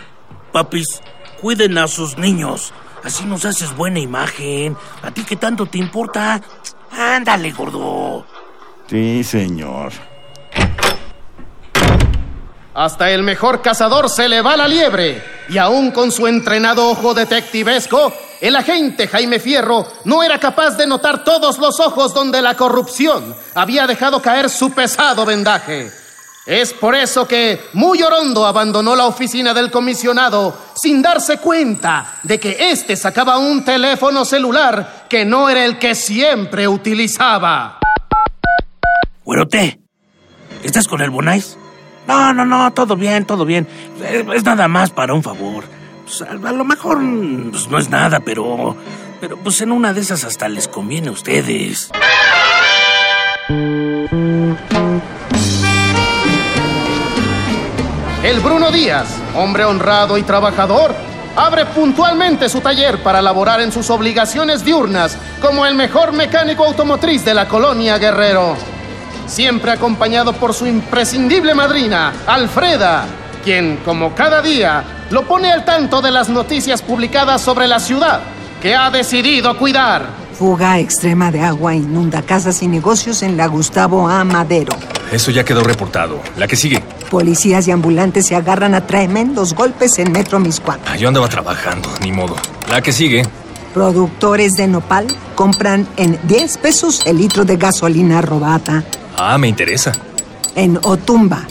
Papis, 0.53 1.03
cuiden 1.41 1.77
a 1.79 1.89
sus 1.89 2.19
niños. 2.19 2.73
Así 3.05 3.25
nos 3.25 3.45
haces 3.45 3.77
buena 3.77 4.01
imagen. 4.01 4.77
¿A 5.03 5.11
ti 5.11 5.23
qué 5.23 5.37
tanto 5.37 5.67
te 5.67 5.79
importa? 5.79 6.41
Ándale, 6.91 7.53
gordo. 7.53 8.27
Sí, 8.89 9.23
señor. 9.25 9.93
Hasta 12.75 13.11
el 13.11 13.23
mejor 13.23 13.63
cazador 13.63 14.11
se 14.11 14.29
le 14.29 14.43
va 14.43 14.57
la 14.57 14.69
liebre. 14.69 15.36
Y 15.49 15.59
aún 15.59 15.93
con 15.93 16.11
su 16.11 16.27
entrenado 16.27 16.89
ojo 16.89 17.15
detectivesco, 17.15 18.13
el 18.41 18.57
agente 18.57 19.07
Jaime 19.07 19.39
Fierro 19.39 19.87
no 20.05 20.23
era 20.23 20.39
capaz 20.39 20.77
de 20.77 20.87
notar 20.87 21.25
todos 21.25 21.59
los 21.59 21.79
ojos 21.81 22.13
donde 22.13 22.43
la 22.43 22.57
corrupción 22.57 23.35
había 23.55 23.87
dejado 23.87 24.21
caer 24.21 24.51
su 24.51 24.73
pesado 24.73 25.25
vendaje. 25.25 25.91
Es 26.47 26.73
por 26.73 26.95
eso 26.95 27.27
que 27.27 27.61
muy 27.73 28.03
Orondo 28.03 28.47
abandonó 28.47 28.95
la 28.95 29.07
oficina 29.07 29.53
del 29.53 29.71
comisionado 29.71 30.57
sin 30.81 31.03
darse 31.03 31.39
cuenta 31.39 32.19
de 32.23 32.39
que 32.39 32.71
éste 32.71 32.95
sacaba 32.95 33.39
un 33.39 33.65
teléfono 33.65 34.25
celular 34.25 35.07
que 35.09 35.25
no 35.25 35.49
era 35.49 35.65
el 35.65 35.79
que 35.79 35.97
siempre 35.97 36.69
utilizaba. 36.69 37.81
Güerote, 39.25 39.81
¿estás 40.63 40.87
con 40.87 41.01
el 41.01 41.11
Bonais? 41.11 41.59
No, 42.07 42.33
no, 42.33 42.45
no, 42.45 42.73
todo 42.73 42.97
bien, 42.97 43.25
todo 43.25 43.45
bien. 43.45 43.67
Es, 44.33 44.45
nada 44.45 44.69
más 44.69 44.91
para 44.91 45.15
un 45.15 45.23
favor. 45.23 45.65
Pues, 46.05 46.23
a, 46.23 46.31
a, 46.31 46.53
lo 46.53 46.65
mejor 46.65 46.99
pues, 47.51 47.69
no 47.69 47.79
es 47.79 47.91
nada, 47.91 48.21
pero. 48.21 48.77
Pero 49.21 49.39
pues 49.39 49.61
en 49.63 49.73
una 49.73 49.93
de 49.95 50.03
esas 50.03 50.25
hasta 50.25 50.49
les 50.49 50.69
conviene 50.69 51.09
a 51.09 51.13
ustedes. 51.13 51.91
El 58.23 58.41
Bruno 58.41 58.71
Díaz, 58.71 59.07
hombre 59.37 59.65
honrado 59.65 60.19
y 60.19 60.23
trabajador, 60.23 60.95
abre 61.37 61.65
puntualmente 61.67 62.49
su 62.49 62.61
taller 62.61 63.03
para 63.03 63.23
laborar 63.23 63.61
en 63.61 63.73
sus 63.73 63.89
obligaciones 63.89 64.65
diurnas 64.65 65.17
como 65.41 65.65
el 65.65 65.75
mejor 65.75 66.13
mecánico 66.13 66.65
automotriz 66.65 67.25
de 67.25 67.35
la 67.35 67.47
colonia 67.47 67.99
Guerrero. 67.99 68.57
Siempre 69.27 69.73
acompañado 69.73 70.33
por 70.35 70.55
su 70.55 70.67
imprescindible 70.67 71.55
madrina, 71.55 72.13
Alfreda, 72.27 73.07
quien, 73.45 73.79
como 73.85 74.15
cada 74.15 74.41
día, 74.41 74.85
lo 75.11 75.27
pone 75.27 75.51
al 75.51 75.65
tanto 75.65 76.01
de 76.01 76.11
las 76.11 76.29
noticias 76.29 76.81
publicadas 76.83 77.43
sobre 77.43 77.67
la 77.67 77.81
ciudad, 77.81 78.21
que 78.63 78.75
ha 78.75 78.91
decidido 78.91 79.57
cuidar. 79.59 80.07
Fuga 80.33 80.79
extrema 80.79 81.31
de 81.33 81.41
agua 81.41 81.75
inunda 81.75 82.23
casas 82.23 82.63
y 82.63 82.69
negocios 82.69 83.23
en 83.23 83.37
la 83.37 83.47
Gustavo 83.47 84.09
A. 84.09 84.23
Madero. 84.25 84.77
Eso 85.11 85.31
ya 85.31 85.45
quedó 85.45 85.63
reportado. 85.63 86.21
La 86.37 86.47
que 86.47 86.57
sigue. 86.57 86.83
Policías 87.11 87.67
y 87.69 87.71
ambulantes 87.71 88.27
se 88.27 88.37
agarran 88.37 88.75
a 88.75 88.87
tremendos 88.87 89.55
golpes 89.55 89.99
en 89.99 90.13
Metro 90.13 90.39
Miscuac. 90.39 90.81
Ah, 90.87 90.97
yo 90.97 91.09
andaba 91.09 91.29
trabajando, 91.29 91.89
ni 92.03 92.13
modo. 92.13 92.37
La 92.69 92.81
que 92.81 92.93
sigue. 92.93 93.23
Productores 93.73 94.53
de 94.53 94.67
nopal 94.67 95.07
compran 95.35 95.87
en 95.97 96.19
10 96.25 96.59
pesos 96.59 97.07
el 97.07 97.19
litro 97.19 97.45
de 97.45 97.57
gasolina 97.57 98.21
robada. 98.21 98.85
Ah, 99.17 99.39
me 99.39 99.49
interesa. 99.49 99.93
En 100.55 100.79
Otumba. 100.83 101.47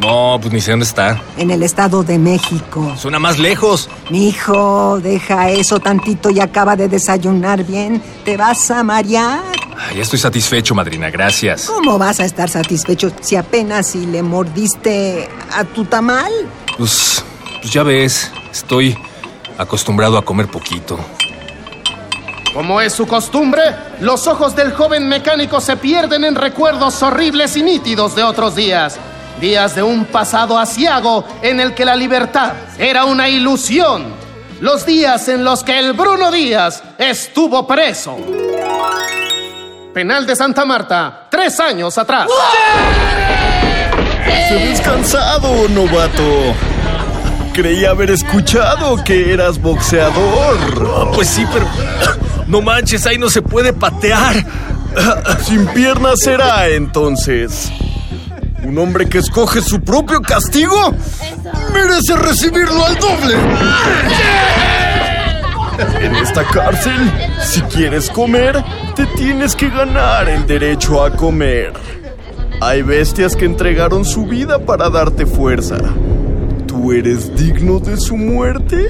No, 0.00 0.38
pues 0.40 0.52
ni 0.52 0.60
sé 0.62 0.70
dónde 0.70 0.86
está. 0.86 1.20
En 1.36 1.50
el 1.50 1.62
Estado 1.62 2.02
de 2.02 2.18
México. 2.18 2.94
Suena 2.96 3.18
más 3.18 3.38
lejos. 3.38 3.90
Mi 4.08 4.28
hijo, 4.28 4.98
deja 5.00 5.50
eso 5.50 5.78
tantito 5.78 6.30
y 6.30 6.40
acaba 6.40 6.74
de 6.74 6.88
desayunar 6.88 7.64
bien. 7.64 8.02
Te 8.24 8.36
vas 8.38 8.70
a 8.70 8.82
marear. 8.82 9.42
Ah, 9.76 9.92
ya 9.94 10.02
estoy 10.02 10.18
satisfecho, 10.18 10.74
madrina, 10.74 11.10
gracias. 11.10 11.66
¿Cómo 11.66 11.98
vas 11.98 12.20
a 12.20 12.24
estar 12.24 12.48
satisfecho 12.48 13.12
si 13.20 13.36
apenas 13.36 13.88
si 13.88 14.06
le 14.06 14.22
mordiste 14.22 15.28
a 15.54 15.64
tu 15.64 15.84
tamal? 15.84 16.32
Pues, 16.78 17.22
pues 17.60 17.72
ya 17.72 17.82
ves, 17.82 18.30
estoy 18.50 18.96
acostumbrado 19.58 20.16
a 20.16 20.24
comer 20.24 20.48
poquito. 20.48 20.98
Como 22.54 22.80
es 22.80 22.92
su 22.92 23.06
costumbre, 23.06 23.62
los 24.00 24.26
ojos 24.26 24.56
del 24.56 24.72
joven 24.72 25.08
mecánico 25.08 25.60
se 25.60 25.76
pierden 25.76 26.24
en 26.24 26.34
recuerdos 26.34 27.00
horribles 27.02 27.56
y 27.56 27.62
nítidos 27.62 28.16
de 28.16 28.24
otros 28.24 28.56
días. 28.56 28.98
Días 29.40 29.76
de 29.76 29.82
un 29.84 30.04
pasado 30.04 30.58
asiago 30.58 31.24
en 31.42 31.60
el 31.60 31.74
que 31.74 31.84
la 31.84 31.94
libertad 31.94 32.52
era 32.76 33.04
una 33.04 33.28
ilusión. 33.28 34.06
Los 34.60 34.84
días 34.84 35.28
en 35.28 35.44
los 35.44 35.62
que 35.62 35.78
el 35.78 35.92
Bruno 35.92 36.30
Díaz 36.32 36.82
estuvo 36.98 37.66
preso. 37.66 38.18
Penal 39.94 40.26
de 40.26 40.34
Santa 40.34 40.64
Marta, 40.64 41.28
tres 41.30 41.58
años 41.60 41.96
atrás. 41.98 42.28
Se 44.48 44.54
descansado, 44.54 45.68
novato. 45.68 46.54
Creí 47.54 47.84
haber 47.84 48.10
escuchado 48.10 49.02
que 49.04 49.32
eras 49.32 49.60
boxeador. 49.60 51.12
Pues 51.14 51.28
sí, 51.28 51.46
pero 51.52 51.66
no 52.50 52.60
manches, 52.60 53.06
ahí 53.06 53.16
no 53.16 53.30
se 53.30 53.42
puede 53.42 53.72
patear. 53.72 54.44
Sin 55.44 55.66
piernas 55.68 56.16
será 56.22 56.68
entonces. 56.68 57.70
Un 58.62 58.76
hombre 58.78 59.08
que 59.08 59.18
escoge 59.18 59.62
su 59.62 59.80
propio 59.80 60.20
castigo 60.20 60.94
merece 61.72 62.16
recibirlo 62.16 62.84
al 62.84 62.96
doble. 62.96 63.34
En 66.02 66.14
esta 66.16 66.44
cárcel, 66.44 67.10
si 67.42 67.62
quieres 67.62 68.10
comer, 68.10 68.62
te 68.94 69.06
tienes 69.06 69.56
que 69.56 69.70
ganar 69.70 70.28
el 70.28 70.46
derecho 70.46 71.02
a 71.02 71.10
comer. 71.10 71.72
Hay 72.60 72.82
bestias 72.82 73.34
que 73.34 73.46
entregaron 73.46 74.04
su 74.04 74.26
vida 74.26 74.58
para 74.58 74.90
darte 74.90 75.24
fuerza. 75.24 75.78
¿Tú 76.66 76.92
eres 76.92 77.34
digno 77.34 77.78
de 77.78 77.96
su 77.96 78.16
muerte? 78.16 78.88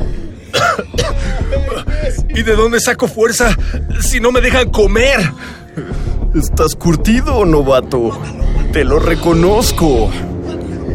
¿Y 2.41 2.43
de 2.43 2.57
dónde 2.57 2.81
saco 2.81 3.07
fuerza 3.07 3.55
si 4.01 4.19
no 4.19 4.33
me 4.33 4.41
dejan 4.41 4.71
comer? 4.71 5.31
Estás 6.35 6.75
curtido, 6.75 7.45
novato. 7.45 8.19
Te 8.73 8.83
lo 8.83 8.99
reconozco. 8.99 10.11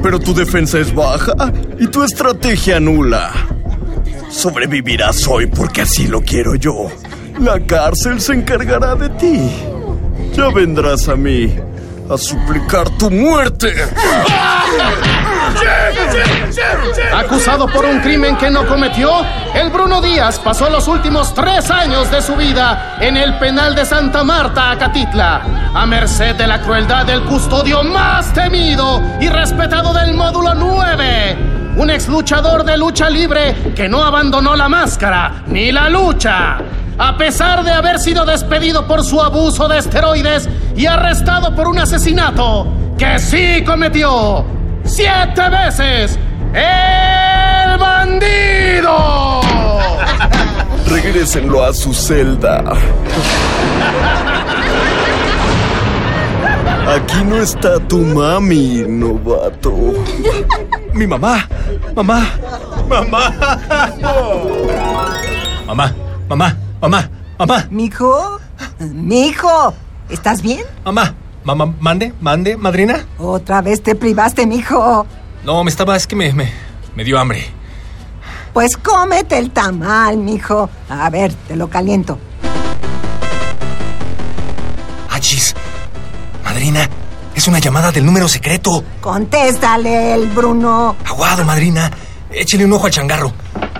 Pero 0.02 0.20
tu 0.20 0.34
defensa 0.34 0.80
es 0.80 0.92
baja 0.96 1.54
y 1.80 1.86
tu 1.86 2.04
estrategia 2.04 2.80
nula. 2.80 3.32
Sobrevivirás 4.32 5.28
hoy 5.28 5.46
porque 5.46 5.84
así 5.84 6.08
lo 6.08 6.22
quiero 6.22 6.56
yo. 6.56 6.88
La 7.40 7.60
cárcel 7.60 8.20
se 8.20 8.34
encargará 8.34 8.96
de 8.96 9.10
ti. 9.10 9.48
Ya 10.34 10.50
vendrás 10.50 11.08
a 11.10 11.16
mí 11.16 11.56
a 12.10 12.18
suplicar 12.18 12.90
tu 12.98 13.12
muerte. 13.12 13.72
Acusado 17.14 17.68
por 17.68 17.86
un 17.86 18.00
crimen 18.00 18.38
que 18.38 18.50
no 18.50 18.66
cometió, 18.68 19.10
el 19.54 19.70
Bruno 19.70 20.02
Díaz 20.02 20.40
pasó 20.40 20.70
los 20.70 20.88
últimos 20.88 21.34
tres 21.34 21.70
años 21.72 22.12
de 22.12 22.22
su 22.22 22.36
vida 22.36 22.98
en 23.00 23.18
el 23.18 23.38
penal 23.40 23.76
de 23.76 23.86
Santa 23.86 24.24
Marta, 24.24 24.72
Acatitla, 24.72 25.72
a 25.74 25.86
merced 25.86 26.36
de 26.36 26.48
la 26.48 26.62
crueldad 26.62 27.06
del 27.06 27.24
custodio 27.24 27.84
más 27.84 28.34
temido 28.34 29.02
y 29.20 29.30
respetado 29.30 29.94
del 29.94 30.14
módulo 30.14 30.54
9. 30.54 31.38
Un 31.78 31.90
ex 31.90 32.08
luchador 32.08 32.64
de 32.64 32.78
lucha 32.78 33.10
libre 33.10 33.74
que 33.76 33.90
no 33.90 34.04
abandonó 34.04 34.56
la 34.56 34.70
máscara 34.70 35.44
ni 35.48 35.72
la 35.72 35.90
lucha. 35.90 36.58
A 36.98 37.18
pesar 37.18 37.64
de 37.64 37.72
haber 37.72 38.00
sido 38.00 38.26
despedido 38.26 38.88
por 38.88 39.04
su 39.04 39.22
abuso 39.22 39.68
de 39.68 39.80
esteroides 39.80 40.48
y 40.76 40.86
arrestado 40.86 41.54
por 41.54 41.68
un 41.68 41.80
asesinato 41.80 42.68
que 42.98 43.20
sí 43.20 43.64
cometió 43.66 44.46
siete 44.86 45.50
veces, 45.50 46.18
¡El 46.56 47.78
bandido! 47.78 49.42
Regrésenlo 50.88 51.64
a 51.66 51.74
su 51.74 51.94
celda. 51.94 52.64
Aquí 56.88 57.24
no 57.26 57.36
está 57.38 57.78
tu 57.88 57.98
mami, 57.98 58.86
novato. 58.88 59.74
Mi 60.94 61.06
mamá, 61.06 61.46
mamá, 61.94 62.26
mamá. 62.88 63.34
Mamá, 65.68 65.94
mamá, 66.30 66.58
mamá, 66.80 67.10
mamá. 67.38 67.68
¿Mijo? 67.70 68.40
¿Mijo? 68.80 69.74
¿Estás 70.10 70.42
bien? 70.42 70.62
Mamá, 70.86 71.16
mamá, 71.44 71.74
mande, 71.82 72.14
mande, 72.22 72.56
madrina. 72.56 73.06
Otra 73.18 73.62
vez 73.62 73.82
te 73.82 73.96
privaste, 73.96 74.46
mijo. 74.48 75.06
No, 75.46 75.64
me 75.64 75.70
estaba, 75.70 75.96
es 75.96 76.08
que 76.08 76.16
me, 76.16 76.34
me, 76.34 76.52
me 76.96 77.04
dio 77.04 77.20
hambre. 77.20 77.46
Pues 78.52 78.78
cómete 78.78 79.38
el 79.38 79.52
tamal, 79.52 80.18
mijo. 80.18 80.70
A 80.90 81.10
ver, 81.12 81.34
te 81.48 81.56
lo 81.56 81.70
caliento. 81.70 82.18
Achis. 85.12 85.54
Madrina, 86.44 86.90
es 87.36 87.48
una 87.48 87.60
llamada 87.60 87.92
del 87.92 88.06
número 88.06 88.28
secreto. 88.28 88.84
Contéstale, 89.02 90.16
el 90.16 90.28
Bruno. 90.30 90.96
Aguado, 91.06 91.46
madrina. 91.46 91.92
Échele 92.32 92.66
un 92.66 92.74
ojo 92.74 92.88
al 92.88 92.92
changarro. 92.92 93.32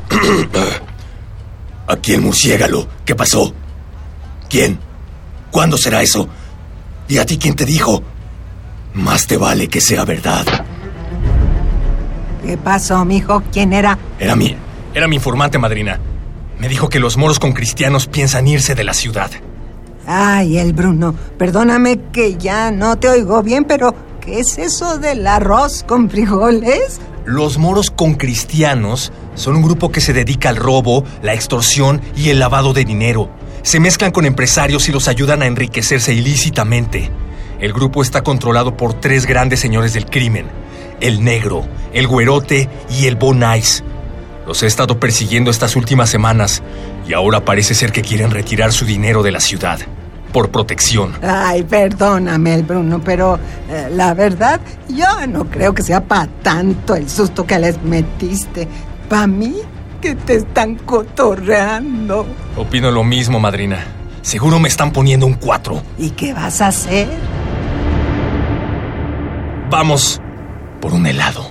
Aquí 1.88 2.14
el 2.14 2.22
murciégalo. 2.22 2.88
¿Qué 3.06 3.16
pasó? 3.16 3.54
¿Quién? 4.50 4.80
¿Cuándo 5.50 5.78
será 5.78 6.04
eso? 6.04 6.28
¿Y 7.08 7.18
a 7.18 7.26
ti 7.26 7.38
quién 7.40 7.56
te 7.56 7.66
dijo? 7.66 8.04
Más 8.94 9.26
te 9.26 9.38
vale 9.38 9.68
que 9.68 9.82
sea 9.82 10.06
verdad. 10.06 10.46
¿Qué 12.46 12.58
pasó, 12.58 13.04
mijo? 13.06 13.42
¿Quién 13.52 13.74
era? 13.74 13.98
Era 14.20 14.36
mi... 14.36 14.56
Era 14.94 15.08
mi 15.08 15.16
informante, 15.16 15.58
madrina. 15.58 16.00
Me 16.60 16.70
dijo 16.70 16.88
que 16.88 17.00
los 17.00 17.18
moros 17.18 17.40
con 17.40 17.52
cristianos 17.52 18.08
piensan 18.08 18.48
irse 18.48 18.76
de 18.76 18.84
la 18.84 18.94
ciudad. 18.94 19.32
Ay, 20.08 20.58
el 20.58 20.74
Bruno, 20.74 21.16
perdóname 21.38 22.00
que 22.14 22.36
ya 22.36 22.72
no 22.72 22.98
te 22.98 23.10
oigo 23.10 23.42
bien, 23.42 23.66
pero 23.66 23.94
¿qué 24.22 24.40
es 24.40 24.58
eso 24.58 25.00
del 25.00 25.26
arroz 25.26 25.84
con 25.84 26.10
frijoles? 26.10 27.02
Los 27.26 27.58
moros 27.58 27.90
con 27.90 28.14
cristianos 28.14 29.12
son 29.34 29.56
un 29.56 29.64
grupo 29.64 29.92
que 29.92 30.00
se 30.00 30.14
dedica 30.14 30.50
al 30.50 30.58
robo, 30.58 31.04
la 31.24 31.34
extorsión 31.34 32.00
y 32.16 32.30
el 32.30 32.40
lavado 32.40 32.72
de 32.72 32.86
dinero. 32.86 33.30
Se 33.64 33.80
mezclan 33.80 34.12
con 34.12 34.26
empresarios 34.26 34.88
y 34.88 34.92
los 34.92 35.08
ayudan 35.08 35.42
a 35.42 35.48
enriquecerse 35.48 36.14
ilícitamente. 36.14 37.10
El 37.60 37.74
grupo 37.74 38.04
está 38.04 38.22
controlado 38.22 38.78
por 38.78 38.94
tres 38.94 39.26
grandes 39.26 39.60
señores 39.60 39.94
del 39.94 40.06
crimen. 40.06 40.46
El 41.02 41.24
negro, 41.24 41.66
el 41.94 42.08
güerote 42.08 42.70
y 42.90 43.08
el 43.08 43.16
bonais. 43.16 43.84
Los 44.48 44.62
he 44.64 44.68
estado 44.68 45.00
persiguiendo 45.00 45.50
estas 45.52 45.76
últimas 45.76 46.10
semanas 46.10 46.62
y 47.08 47.14
ahora 47.14 47.44
parece 47.44 47.74
ser 47.74 47.92
que 47.92 48.02
quieren 48.02 48.32
retirar 48.32 48.72
su 48.72 48.86
dinero 48.86 49.24
de 49.24 49.32
la 49.32 49.40
ciudad. 49.40 49.80
Por 50.32 50.50
protección. 50.50 51.14
Ay, 51.22 51.64
perdóname, 51.64 52.56
el 52.56 52.64
Bruno, 52.64 53.02
pero 53.04 53.40
eh, 53.70 53.88
la 53.92 54.14
verdad, 54.14 54.60
yo 54.90 55.06
no 55.28 55.46
creo 55.50 55.74
que 55.74 55.82
sea 55.82 56.04
para 56.04 56.28
tanto 56.28 56.96
el 56.96 57.10
susto 57.10 57.46
que 57.46 57.58
les 57.58 57.82
metiste. 57.82 58.68
Para 59.10 59.28
mí, 59.28 59.56
que 60.02 60.16
te 60.16 60.36
están 60.36 60.76
cotorreando. 60.76 62.26
Opino 62.58 62.92
lo 62.92 63.04
mismo, 63.04 63.40
madrina. 63.40 63.80
Seguro 64.22 64.60
me 64.60 64.68
están 64.68 64.92
poniendo 64.92 65.26
un 65.26 65.36
cuatro. 65.36 65.82
¿Y 65.98 66.10
qué 66.12 66.34
vas 66.34 66.62
a 66.62 66.68
hacer? 66.68 67.08
Vamos 69.70 70.20
por 70.86 70.94
un 70.94 71.08
helado. 71.08 71.50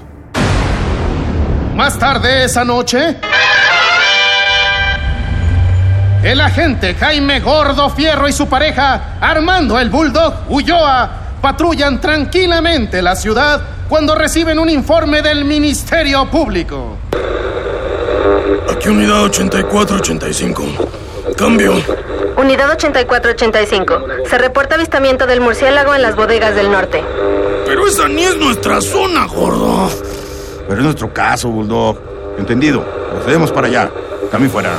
Más 1.75 1.99
tarde 1.99 2.45
esa 2.45 2.64
noche, 2.64 3.17
el 6.23 6.41
agente 6.41 6.95
Jaime 6.95 7.41
Gordo 7.41 7.91
Fierro 7.91 8.29
y 8.29 8.33
su 8.33 8.49
pareja, 8.49 9.19
Armando 9.21 9.76
el 9.81 9.91
Bulldog 9.91 10.45
Ulloa, 10.50 11.11
patrullan 11.43 12.00
tranquilamente 12.00 13.03
la 13.03 13.17
ciudad 13.17 13.61
cuando 13.88 14.14
reciben 14.14 14.61
un 14.61 14.71
informe 14.71 15.21
del 15.21 15.45
Ministerio 15.45 16.31
Público. 16.31 16.99
Aquí 18.71 18.88
unidad 18.88 19.25
8485. 19.25 20.64
Cambio. 21.37 21.73
Unidad 22.37 22.71
8485. 22.71 24.05
Se 24.31 24.38
reporta 24.38 24.76
avistamiento 24.76 25.26
del 25.26 25.41
murciélago 25.41 25.93
en 25.93 26.03
las 26.03 26.14
bodegas 26.14 26.55
del 26.55 26.71
norte. 26.71 27.03
Pero 27.66 27.87
esa 27.87 28.09
ni 28.09 28.23
es 28.23 28.37
nuestra 28.37 28.80
zona, 28.80 29.26
gordo. 29.26 29.90
Pero 30.68 30.80
es 30.80 30.85
nuestro 30.85 31.12
caso, 31.12 31.49
Bulldog. 31.49 31.99
Entendido. 32.38 32.85
Procedemos 33.11 33.50
para 33.52 33.66
allá. 33.68 33.90
Camino 34.30 34.50
fuera. 34.50 34.78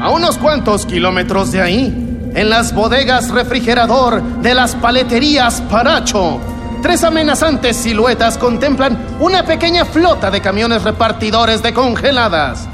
A 0.00 0.10
unos 0.10 0.38
cuantos 0.38 0.86
kilómetros 0.86 1.50
de 1.50 1.60
ahí, 1.60 2.30
en 2.34 2.50
las 2.50 2.72
bodegas 2.72 3.30
refrigerador 3.30 4.22
de 4.22 4.54
las 4.54 4.76
paleterías 4.76 5.60
Paracho, 5.62 6.38
tres 6.82 7.02
amenazantes 7.02 7.76
siluetas 7.76 8.38
contemplan 8.38 9.16
una 9.18 9.44
pequeña 9.44 9.84
flota 9.84 10.30
de 10.30 10.40
camiones 10.40 10.84
repartidores 10.84 11.62
de 11.62 11.74
congeladas. 11.74 12.68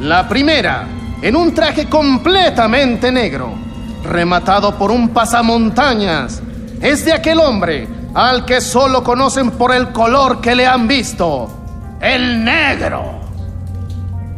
La 0.00 0.28
primera, 0.28 0.88
en 1.20 1.36
un 1.36 1.54
traje 1.54 1.88
completamente 1.88 3.12
negro, 3.12 3.61
rematado 4.02 4.76
por 4.76 4.90
un 4.90 5.08
pasamontañas, 5.10 6.42
es 6.80 7.04
de 7.04 7.12
aquel 7.12 7.38
hombre 7.40 7.88
al 8.14 8.44
que 8.44 8.60
solo 8.60 9.02
conocen 9.02 9.50
por 9.52 9.74
el 9.74 9.92
color 9.92 10.40
que 10.40 10.54
le 10.54 10.66
han 10.66 10.86
visto, 10.86 11.50
el 12.00 12.44
negro. 12.44 13.20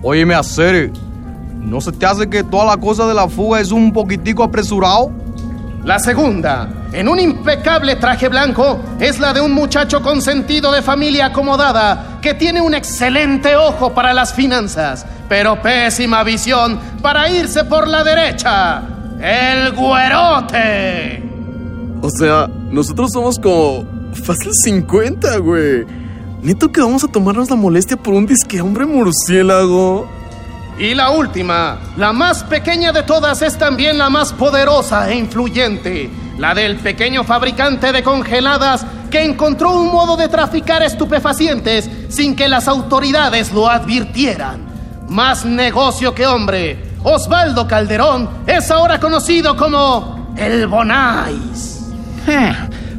Óyeme, 0.03 0.35
hacer, 0.35 0.93
¿no 1.61 1.81
se 1.81 1.93
te 1.93 2.07
hace 2.07 2.29
que 2.29 2.45
toda 2.45 2.67
la 2.67 2.77
cosa 2.77 3.07
de 3.07 3.15
la 3.15 3.29
fuga 3.29 3.61
es 3.61 3.73
un 3.73 3.93
poquitico 3.93 4.45
apresurado? 4.45 5.11
La 5.83 5.99
segunda, 5.99 6.69
en 6.93 7.09
un 7.09 7.19
impecable 7.19 7.97
traje 7.97 8.29
blanco, 8.29 8.81
es 9.01 9.19
la 9.19 9.33
de 9.33 9.41
un 9.41 9.53
muchacho 9.53 10.01
con 10.01 10.23
sentido 10.23 10.73
de 10.73 10.81
familia 10.81 11.27
acomodada 11.27 12.19
que 12.23 12.35
tiene 12.35 12.61
un 12.61 12.75
excelente 12.75 13.57
ojo 13.57 13.93
para 13.93 14.15
las 14.15 14.33
finanzas, 14.33 15.05
pero 15.29 15.61
pésima 15.61 16.23
visión 16.23 16.79
para 17.03 17.29
irse 17.29 17.65
por 17.65 17.89
la 17.89 18.03
derecha. 18.03 18.94
El 19.25 19.73
güerote. 19.73 21.23
O 22.03 22.11
sea, 22.11 22.47
nosotros 22.47 23.11
somos 23.11 23.39
como 23.39 23.87
fácil 24.13 24.51
50, 24.53 25.39
güey. 25.39 25.87
Neto 26.43 26.71
que 26.71 26.83
vamos 26.83 27.05
a 27.05 27.09
tomarnos 27.09 27.49
la 27.49 27.57
molestia 27.57 27.97
por 27.97 28.13
un 28.13 28.27
disque 28.27 28.61
hombre 28.61 28.85
murciélago. 28.85 30.07
Y 30.79 30.93
la 30.93 31.09
última, 31.09 31.79
la 31.97 32.13
más 32.13 32.45
pequeña 32.45 32.93
de 32.93 33.03
todas, 33.03 33.41
es 33.41 33.57
también 33.57 33.97
la 33.97 34.11
más 34.11 34.31
poderosa 34.35 35.11
e 35.11 35.17
influyente, 35.17 36.11
la 36.37 36.55
del 36.55 36.77
pequeño 36.77 37.25
fabricante 37.25 37.93
de 37.93 38.03
congeladas 38.03 38.85
que 39.11 39.25
encontró 39.25 39.73
un 39.73 39.91
modo 39.91 40.19
de 40.19 40.29
traficar 40.29 40.83
estupefacientes 40.83 41.89
sin 42.11 42.37
que 42.37 42.47
las 42.47 42.69
autoridades 42.69 43.53
lo 43.55 43.71
advirtieran. 43.71 44.67
Más 45.09 45.47
negocio 45.47 46.15
que 46.15 46.27
hombre, 46.27 46.84
Osvaldo 47.05 47.69
Calderón 47.69 48.29
es 48.47 48.71
ahora 48.71 48.99
conocido 48.99 49.57
como 49.57 50.33
el 50.37 50.67
Bonais. 50.67 51.93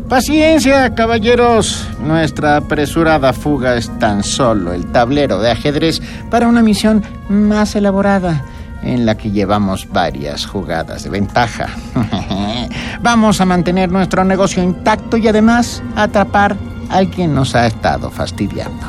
Paciencia, 0.07 0.93
caballeros. 0.93 1.87
Nuestra 1.99 2.57
apresurada 2.57 3.33
fuga 3.33 3.75
es 3.75 3.89
tan 3.97 4.23
solo 4.23 4.73
el 4.73 4.85
tablero 4.91 5.39
de 5.39 5.49
ajedrez 5.49 5.99
para 6.29 6.47
una 6.47 6.61
misión 6.61 7.03
más 7.29 7.75
elaborada, 7.75 8.45
en 8.83 9.07
la 9.07 9.17
que 9.17 9.31
llevamos 9.31 9.89
varias 9.89 10.45
jugadas 10.45 11.03
de 11.03 11.09
ventaja. 11.09 11.69
Vamos 13.01 13.41
a 13.41 13.45
mantener 13.45 13.91
nuestro 13.91 14.23
negocio 14.23 14.61
intacto 14.61 15.17
y 15.17 15.27
además 15.27 15.81
atrapar 15.95 16.55
al 16.89 17.09
quien 17.09 17.33
nos 17.33 17.55
ha 17.55 17.65
estado 17.65 18.11
fastidiando. 18.11 18.85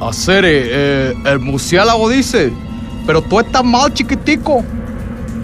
Acere, 0.00 0.62
eh, 0.64 1.14
el 1.24 1.38
murciélago 1.38 2.08
dice, 2.08 2.52
pero 3.08 3.22
tú 3.22 3.40
estás 3.40 3.64
mal, 3.64 3.94
chiquitico. 3.94 4.62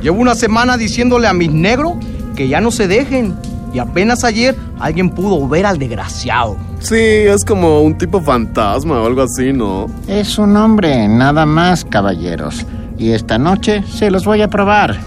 Llevo 0.03 0.21
una 0.21 0.35
semana 0.35 0.77
diciéndole 0.77 1.27
a 1.27 1.33
mis 1.33 1.51
negros 1.51 1.95
que 2.37 2.47
ya 2.47 2.61
no 2.61 2.71
se 2.71 2.87
dejen. 2.87 3.35
Y 3.73 3.79
apenas 3.79 4.23
ayer 4.23 4.55
alguien 4.79 5.09
pudo 5.09 5.49
ver 5.49 5.65
al 5.65 5.79
desgraciado. 5.79 6.59
Sí, 6.81 6.95
es 6.95 7.43
como 7.43 7.81
un 7.81 7.97
tipo 7.97 8.21
fantasma 8.21 9.01
o 9.01 9.07
algo 9.07 9.23
así, 9.23 9.55
¿no? 9.55 9.87
Es 10.07 10.37
un 10.37 10.55
hombre, 10.59 11.09
nada 11.09 11.47
más, 11.47 11.87
caballeros. 11.87 12.67
Y 12.99 13.13
esta 13.13 13.39
noche 13.39 13.83
se 13.91 14.11
los 14.11 14.27
voy 14.27 14.43
a 14.43 14.49
probar. 14.49 15.01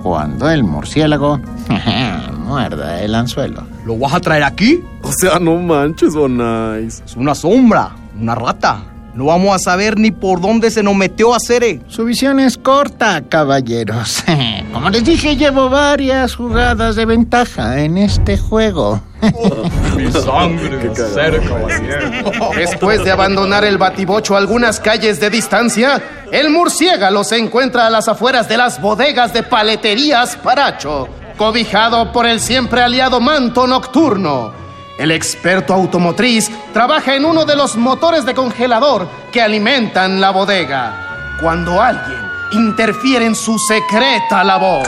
Cuando 0.00 0.48
el 0.48 0.62
murciélago 0.62 1.40
muerda 2.46 3.02
el 3.02 3.16
anzuelo. 3.16 3.64
¿Lo 3.84 3.98
vas 3.98 4.14
a 4.14 4.20
traer 4.20 4.44
aquí? 4.44 4.84
O 5.02 5.10
sea, 5.10 5.40
no 5.40 5.56
manches, 5.56 6.14
Bonais. 6.14 7.02
Es 7.04 7.16
una 7.16 7.34
sombra, 7.34 7.90
una 8.16 8.36
rata. 8.36 8.93
No 9.14 9.26
vamos 9.26 9.54
a 9.54 9.58
saber 9.60 9.96
ni 9.96 10.10
por 10.10 10.40
dónde 10.40 10.72
se 10.72 10.82
nos 10.82 10.96
metió 10.96 11.36
a 11.36 11.38
Cere. 11.38 11.80
Su 11.86 12.04
visión 12.04 12.40
es 12.40 12.58
corta, 12.58 13.22
caballeros. 13.28 14.24
Como 14.72 14.90
les 14.90 15.04
dije, 15.04 15.36
llevo 15.36 15.68
varias 15.70 16.34
jugadas 16.34 16.96
de 16.96 17.04
ventaja 17.06 17.78
en 17.78 17.96
este 17.96 18.36
juego. 18.36 19.00
Mi 19.96 20.10
sangre, 20.10 20.92
Cere, 20.94 21.40
caballero. 21.46 22.50
Después 22.56 23.04
de 23.04 23.12
abandonar 23.12 23.64
el 23.64 23.78
batibocho 23.78 24.36
algunas 24.36 24.80
calles 24.80 25.20
de 25.20 25.30
distancia, 25.30 26.02
el 26.32 26.50
murciélago 26.50 27.22
se 27.22 27.38
encuentra 27.38 27.86
a 27.86 27.90
las 27.90 28.08
afueras 28.08 28.48
de 28.48 28.56
las 28.56 28.80
bodegas 28.80 29.32
de 29.32 29.44
paleterías 29.44 30.34
Paracho, 30.36 31.08
cobijado 31.36 32.10
por 32.10 32.26
el 32.26 32.40
siempre 32.40 32.82
aliado 32.82 33.20
manto 33.20 33.68
nocturno. 33.68 34.63
El 34.98 35.10
experto 35.10 35.74
automotriz 35.74 36.50
trabaja 36.72 37.16
en 37.16 37.24
uno 37.24 37.44
de 37.44 37.56
los 37.56 37.76
motores 37.76 38.24
de 38.24 38.34
congelador 38.34 39.08
que 39.32 39.42
alimentan 39.42 40.20
la 40.20 40.30
bodega. 40.30 41.36
Cuando 41.40 41.82
alguien 41.82 42.20
interfiere 42.52 43.26
en 43.26 43.34
su 43.34 43.58
secreta 43.58 44.44
labor. 44.44 44.86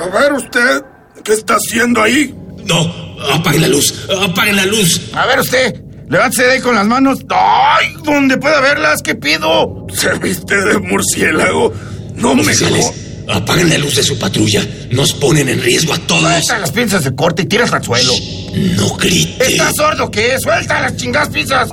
A 0.00 0.18
ver 0.20 0.32
usted, 0.32 0.84
¿qué 1.24 1.32
está 1.32 1.54
haciendo 1.56 2.00
ahí? 2.00 2.32
No, 2.64 2.80
apaguen 3.34 3.62
la 3.62 3.68
luz, 3.68 4.08
apaguen 4.22 4.54
la 4.54 4.66
luz. 4.66 5.10
A 5.14 5.26
ver 5.26 5.40
usted, 5.40 5.82
levántese 6.08 6.44
de 6.44 6.52
ahí 6.52 6.60
con 6.60 6.76
las 6.76 6.86
manos. 6.86 7.18
¡Ay! 7.30 7.96
¿Dónde 8.04 8.36
puede 8.36 8.60
verlas? 8.60 9.02
¿Qué 9.02 9.16
pido? 9.16 9.86
¿Se 9.92 10.16
viste 10.20 10.54
de 10.54 10.78
murciélago? 10.78 11.72
No 12.14 12.36
me 12.36 12.42
Oficiales, 12.42 13.07
apaguen 13.28 13.68
la 13.70 13.78
luz 13.78 13.96
de 13.96 14.02
su 14.02 14.18
patrulla. 14.18 14.66
Nos 14.90 15.12
ponen 15.14 15.48
en 15.48 15.60
riesgo 15.62 15.94
a 15.94 15.98
todos. 15.98 16.22
Suelta 16.22 16.58
las 16.58 16.72
pinzas 16.72 17.04
de 17.04 17.14
corte 17.14 17.42
y 17.42 17.46
tiras 17.46 17.72
al 17.72 17.84
suelo. 17.84 18.12
No 18.76 18.96
grite. 18.96 19.52
¿Estás 19.52 19.74
sordo 19.76 20.10
qué? 20.10 20.38
¡Suelta 20.40 20.80
las 20.80 20.96
chingadas 20.96 21.28
pinzas! 21.28 21.68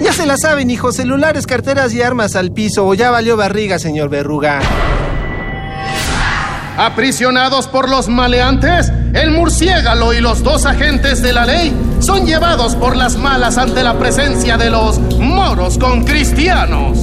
Ya 0.00 0.12
se 0.12 0.26
la 0.26 0.36
saben, 0.36 0.70
hijo. 0.70 0.92
Celulares, 0.92 1.46
carteras 1.46 1.92
y 1.92 2.02
armas 2.02 2.34
al 2.36 2.52
piso 2.52 2.86
o 2.86 2.94
ya 2.94 3.10
valió 3.10 3.36
barriga, 3.36 3.78
señor 3.78 4.08
Berruga. 4.08 4.60
Aprisionados 6.78 7.66
por 7.66 7.90
los 7.90 8.08
maleantes, 8.08 8.90
el 9.14 9.30
murciégalo 9.30 10.12
y 10.12 10.20
los 10.20 10.42
dos 10.42 10.66
agentes 10.66 11.22
de 11.22 11.32
la 11.32 11.46
ley 11.46 11.72
son 12.00 12.26
llevados 12.26 12.74
por 12.76 12.96
las 12.96 13.16
malas 13.16 13.58
ante 13.58 13.82
la 13.82 13.98
presencia 13.98 14.56
de 14.56 14.70
los 14.70 14.98
moros 15.18 15.78
con 15.78 16.04
cristianos. 16.04 16.98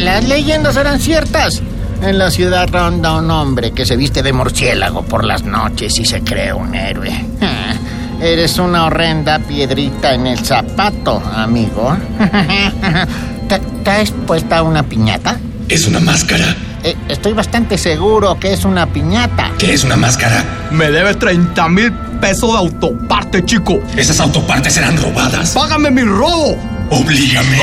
Las 0.00 0.24
leyendas 0.26 0.76
eran 0.76 1.00
ciertas. 1.00 1.62
En 2.02 2.18
la 2.18 2.30
ciudad 2.30 2.68
ronda 2.68 3.12
un 3.12 3.30
hombre 3.30 3.70
que 3.70 3.86
se 3.86 3.96
viste 3.96 4.22
de 4.22 4.32
murciélago 4.32 5.02
por 5.02 5.24
las 5.24 5.44
noches 5.44 5.98
y 5.98 6.04
se 6.04 6.22
cree 6.22 6.52
un 6.52 6.74
héroe. 6.74 7.12
Eres 8.20 8.58
una 8.58 8.86
horrenda 8.86 9.38
piedrita 9.38 10.14
en 10.14 10.26
el 10.26 10.38
zapato, 10.38 11.22
amigo. 11.34 11.96
¿Te, 13.84 13.90
has 13.90 14.10
puesta 14.10 14.62
una 14.62 14.82
piñata? 14.82 15.38
Es 15.68 15.86
una 15.86 16.00
máscara. 16.00 16.56
Eh, 16.84 16.96
estoy 17.08 17.32
bastante 17.32 17.78
seguro 17.78 18.38
que 18.38 18.52
es 18.52 18.64
una 18.64 18.86
piñata. 18.86 19.52
¿Qué 19.58 19.72
es 19.72 19.84
una 19.84 19.96
máscara? 19.96 20.44
Me 20.70 20.90
debe 20.90 21.14
30 21.14 21.68
mil 21.68 21.92
pesos 22.20 22.52
de 22.52 22.58
autoparte, 22.58 23.44
chico. 23.44 23.80
Esas 23.96 24.20
autopartes 24.20 24.74
serán 24.74 24.96
robadas. 24.96 25.50
¡Págame 25.50 25.90
mi 25.90 26.02
robo! 26.02 26.56
Oblígame. 26.90 27.58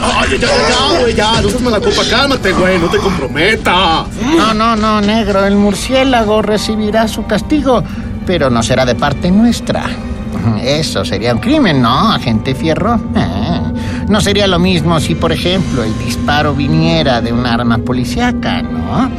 Ay, 0.00 0.30
ya, 0.30 0.38
ya, 0.38 0.48
ya, 0.48 1.00
güey, 1.00 1.14
ya. 1.14 1.40
No 1.42 1.50
seas 1.50 1.60
mala 1.60 1.78
copa. 1.78 2.02
Cálmate, 2.08 2.52
güey. 2.52 2.78
No 2.78 2.88
te 2.88 2.98
comprometa. 2.98 4.06
No, 4.36 4.54
no, 4.54 4.76
no, 4.76 5.00
negro. 5.02 5.44
El 5.44 5.56
murciélago 5.56 6.40
recibirá 6.40 7.06
su 7.06 7.26
castigo 7.26 7.82
pero 8.26 8.50
no 8.50 8.62
será 8.62 8.84
de 8.84 8.96
parte 8.96 9.30
nuestra. 9.30 9.84
Eso 10.62 11.04
sería 11.04 11.32
un 11.32 11.40
crimen, 11.40 11.80
¿no, 11.80 12.12
agente 12.12 12.54
Fierro? 12.54 13.00
No 14.08 14.20
sería 14.20 14.46
lo 14.46 14.58
mismo 14.58 15.00
si, 15.00 15.14
por 15.14 15.32
ejemplo, 15.32 15.82
el 15.82 15.96
disparo 15.98 16.54
viniera 16.54 17.20
de 17.20 17.32
un 17.32 17.44
arma 17.44 17.78
policíaca, 17.78 18.62
¿no? 18.62 19.10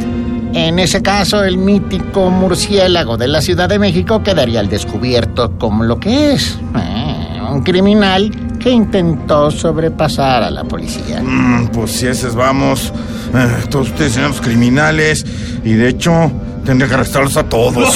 En 0.53 0.79
ese 0.79 1.01
caso, 1.01 1.43
el 1.43 1.57
mítico 1.57 2.29
murciélago 2.29 3.17
de 3.17 3.27
la 3.27 3.41
Ciudad 3.41 3.67
de 3.67 3.79
México 3.79 4.23
quedaría 4.23 4.59
al 4.61 4.69
descubierto 4.69 5.51
como 5.57 5.83
lo 5.83 5.99
que 5.99 6.33
es. 6.33 6.57
Eh, 6.75 7.39
un 7.51 7.61
criminal 7.61 8.31
que 8.59 8.71
intentó 8.71 9.51
sobrepasar 9.51 10.43
a 10.43 10.49
la 10.49 10.63
policía. 10.63 11.21
Mm, 11.21 11.67
pues 11.67 11.91
si 11.91 12.07
esos 12.07 12.35
vamos, 12.35 12.91
eh, 13.33 13.65
todos 13.69 13.89
ustedes 13.89 14.13
sean 14.13 14.29
los 14.29 14.41
criminales 14.41 15.25
y 15.63 15.73
de 15.73 15.89
hecho 15.89 16.31
Tendría 16.67 16.89
que 16.89 16.95
arrestarlos 16.95 17.37
a 17.37 17.43
todos. 17.43 17.95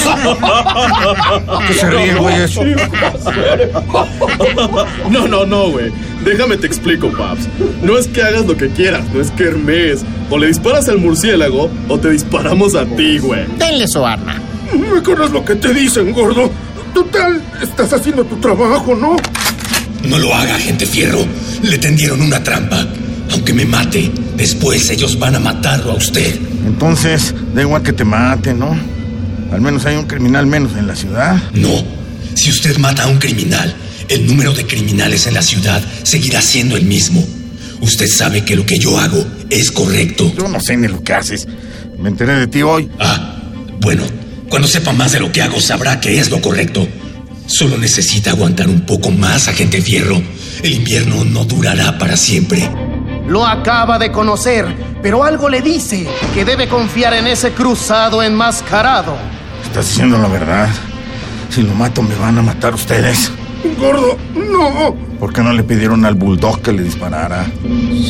¿Qué 1.68 1.74
se 1.74 1.90
ríe, 1.90 2.14
güey, 2.14 2.40
eso? 2.40 2.62
No, 5.10 5.28
no, 5.28 5.44
no, 5.44 5.68
güey. 5.68 5.92
Déjame 6.24 6.56
te 6.56 6.68
explico, 6.68 7.10
Paps. 7.10 7.48
No 7.82 7.98
es 7.98 8.08
que 8.08 8.22
hagas 8.22 8.46
lo 8.46 8.56
que 8.56 8.70
quieras, 8.70 9.04
no 9.12 9.20
es 9.20 9.30
que 9.32 9.44
Hermes. 9.44 10.06
O 10.30 10.38
le 10.38 10.46
disparas 10.46 10.88
al 10.88 10.96
murciélago 10.96 11.70
o 11.86 11.98
te 11.98 12.08
disparamos 12.08 12.74
a 12.74 12.86
ti, 12.86 13.18
güey. 13.18 13.44
Denle 13.58 13.86
su 13.86 14.06
arma. 14.06 14.40
Me 14.72 15.02
lo 15.28 15.44
que 15.44 15.54
te 15.54 15.74
dicen, 15.74 16.10
gordo. 16.10 16.50
Total, 16.94 17.42
estás 17.60 17.92
haciendo 17.92 18.24
tu 18.24 18.36
trabajo, 18.36 18.94
¿no? 18.94 19.16
No 20.08 20.18
lo 20.18 20.34
haga, 20.34 20.54
gente 20.54 20.86
fierro. 20.86 21.26
Le 21.62 21.76
tendieron 21.76 22.22
una 22.22 22.42
trampa. 22.42 22.86
Aunque 23.32 23.52
me 23.52 23.66
mate, 23.66 24.10
después 24.34 24.88
ellos 24.88 25.18
van 25.18 25.36
a 25.36 25.40
matarlo 25.40 25.92
a 25.92 25.96
usted. 25.96 26.51
Entonces, 26.66 27.34
da 27.54 27.62
igual 27.62 27.82
que 27.82 27.92
te 27.92 28.04
mate, 28.04 28.54
¿no? 28.54 28.76
Al 29.52 29.60
menos 29.60 29.84
hay 29.84 29.96
un 29.96 30.06
criminal 30.06 30.46
menos 30.46 30.76
en 30.76 30.86
la 30.86 30.96
ciudad. 30.96 31.36
No. 31.54 31.84
Si 32.34 32.50
usted 32.50 32.78
mata 32.78 33.04
a 33.04 33.08
un 33.08 33.18
criminal, 33.18 33.74
el 34.08 34.26
número 34.26 34.52
de 34.52 34.66
criminales 34.66 35.26
en 35.26 35.34
la 35.34 35.42
ciudad 35.42 35.82
seguirá 36.02 36.40
siendo 36.40 36.76
el 36.76 36.84
mismo. 36.84 37.24
Usted 37.80 38.06
sabe 38.06 38.44
que 38.44 38.56
lo 38.56 38.64
que 38.64 38.78
yo 38.78 38.98
hago 38.98 39.26
es 39.50 39.70
correcto. 39.70 40.32
Yo 40.36 40.48
no 40.48 40.60
sé 40.60 40.76
ni 40.76 40.88
lo 40.88 41.02
que 41.02 41.12
haces. 41.12 41.46
Me 41.98 42.08
enteré 42.08 42.34
de 42.34 42.46
ti 42.46 42.62
hoy. 42.62 42.88
Ah, 42.98 43.36
bueno. 43.80 44.04
Cuando 44.48 44.68
sepa 44.68 44.92
más 44.92 45.12
de 45.12 45.20
lo 45.20 45.32
que 45.32 45.42
hago, 45.42 45.60
sabrá 45.60 45.98
que 46.00 46.18
es 46.18 46.30
lo 46.30 46.40
correcto. 46.40 46.86
Solo 47.46 47.78
necesita 47.78 48.30
aguantar 48.30 48.68
un 48.68 48.82
poco 48.82 49.10
más, 49.10 49.48
agente 49.48 49.80
Fierro. 49.80 50.22
El 50.62 50.72
invierno 50.72 51.24
no 51.24 51.44
durará 51.44 51.98
para 51.98 52.16
siempre. 52.16 52.68
Lo 53.32 53.46
acaba 53.46 53.98
de 53.98 54.12
conocer, 54.12 54.66
pero 55.00 55.24
algo 55.24 55.48
le 55.48 55.62
dice 55.62 56.06
que 56.34 56.44
debe 56.44 56.68
confiar 56.68 57.14
en 57.14 57.26
ese 57.26 57.52
cruzado 57.52 58.22
enmascarado. 58.22 59.16
Estás 59.64 59.86
diciendo 59.86 60.18
la 60.18 60.28
verdad. 60.28 60.68
Si 61.48 61.62
lo 61.62 61.72
mato, 61.72 62.02
me 62.02 62.14
van 62.14 62.36
a 62.36 62.42
matar 62.42 62.74
ustedes. 62.74 63.32
Gordo, 63.78 64.18
no. 64.34 64.94
¿Por 65.18 65.32
qué 65.32 65.40
no 65.40 65.54
le 65.54 65.62
pidieron 65.62 66.04
al 66.04 66.14
bulldog 66.14 66.60
que 66.60 66.72
le 66.72 66.82
disparara? 66.82 67.46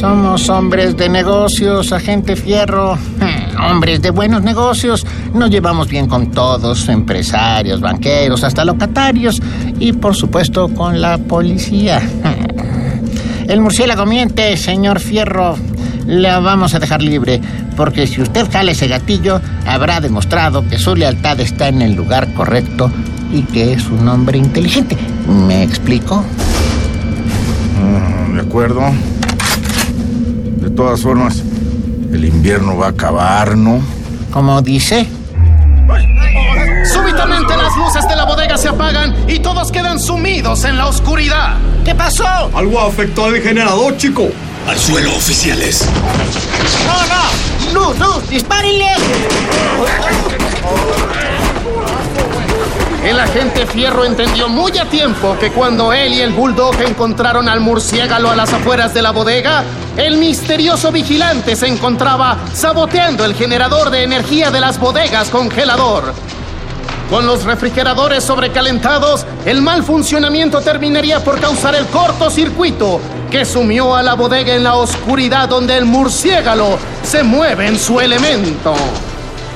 Somos 0.00 0.48
hombres 0.48 0.96
de 0.96 1.08
negocios, 1.08 1.92
agente 1.92 2.34
Fierro. 2.34 2.98
Hombres 3.70 4.02
de 4.02 4.10
buenos 4.10 4.42
negocios. 4.42 5.06
Nos 5.34 5.50
llevamos 5.50 5.86
bien 5.86 6.08
con 6.08 6.32
todos, 6.32 6.88
empresarios, 6.88 7.80
banqueros, 7.80 8.42
hasta 8.42 8.64
locatarios 8.64 9.40
y 9.78 9.92
por 9.92 10.16
supuesto 10.16 10.68
con 10.68 11.00
la 11.00 11.18
policía. 11.18 12.02
El 13.48 13.60
murciélago 13.60 14.06
miente, 14.06 14.56
señor 14.56 15.00
Fierro. 15.00 15.56
La 16.06 16.40
vamos 16.40 16.74
a 16.74 16.78
dejar 16.78 17.02
libre, 17.02 17.40
porque 17.76 18.06
si 18.06 18.20
usted 18.20 18.50
jala 18.50 18.72
ese 18.72 18.88
gatillo, 18.88 19.40
habrá 19.66 20.00
demostrado 20.00 20.66
que 20.68 20.78
su 20.78 20.96
lealtad 20.96 21.38
está 21.40 21.68
en 21.68 21.82
el 21.82 21.94
lugar 21.94 22.32
correcto 22.34 22.90
y 23.32 23.42
que 23.42 23.72
es 23.72 23.86
un 23.86 24.08
hombre 24.08 24.38
inteligente. 24.38 24.96
¿Me 25.28 25.62
explico? 25.62 26.24
Mm, 27.80 28.34
de 28.34 28.40
acuerdo. 28.40 28.82
De 30.60 30.70
todas 30.70 31.00
formas, 31.00 31.42
el 32.12 32.24
invierno 32.24 32.76
va 32.76 32.86
a 32.86 32.90
acabar, 32.90 33.56
¿no? 33.56 33.80
¿Cómo 34.32 34.60
dice? 34.62 35.06
Se 38.62 38.68
apagan 38.68 39.12
y 39.28 39.40
todos 39.40 39.72
quedan 39.72 39.98
sumidos 39.98 40.62
en 40.62 40.78
la 40.78 40.86
oscuridad. 40.86 41.56
¿Qué 41.84 41.96
pasó? 41.96 42.24
Algo 42.54 42.78
afectó 42.78 43.24
al 43.24 43.40
generador, 43.40 43.96
chico. 43.96 44.28
Al 44.68 44.78
suelo, 44.78 45.16
oficiales. 45.16 45.84
No, 46.86 47.74
no. 47.74 47.88
Luz, 47.88 47.98
luz, 47.98 48.30
dispárenle. 48.30 48.86
El 53.04 53.18
agente 53.18 53.66
Fierro 53.66 54.04
entendió 54.04 54.48
muy 54.48 54.78
a 54.78 54.84
tiempo 54.84 55.36
que 55.40 55.50
cuando 55.50 55.92
él 55.92 56.14
y 56.14 56.20
el 56.20 56.30
Bulldog 56.30 56.80
encontraron 56.82 57.48
al 57.48 57.58
murciélago 57.58 58.30
a 58.30 58.36
las 58.36 58.52
afueras 58.52 58.94
de 58.94 59.02
la 59.02 59.10
bodega, 59.10 59.64
el 59.96 60.18
misterioso 60.18 60.92
vigilante 60.92 61.56
se 61.56 61.66
encontraba 61.66 62.38
saboteando 62.54 63.24
el 63.24 63.34
generador 63.34 63.90
de 63.90 64.04
energía 64.04 64.52
de 64.52 64.60
las 64.60 64.78
bodegas 64.78 65.30
congelador. 65.30 66.14
Con 67.12 67.26
los 67.26 67.44
refrigeradores 67.44 68.24
sobrecalentados, 68.24 69.26
el 69.44 69.60
mal 69.60 69.82
funcionamiento 69.82 70.62
terminaría 70.62 71.22
por 71.22 71.38
causar 71.38 71.74
el 71.74 71.84
cortocircuito 71.88 73.02
que 73.30 73.44
sumió 73.44 73.94
a 73.94 74.02
la 74.02 74.14
bodega 74.14 74.54
en 74.54 74.64
la 74.64 74.76
oscuridad 74.76 75.46
donde 75.46 75.76
el 75.76 75.84
murciélago 75.84 76.78
se 77.02 77.22
mueve 77.22 77.66
en 77.66 77.78
su 77.78 78.00
elemento. 78.00 78.74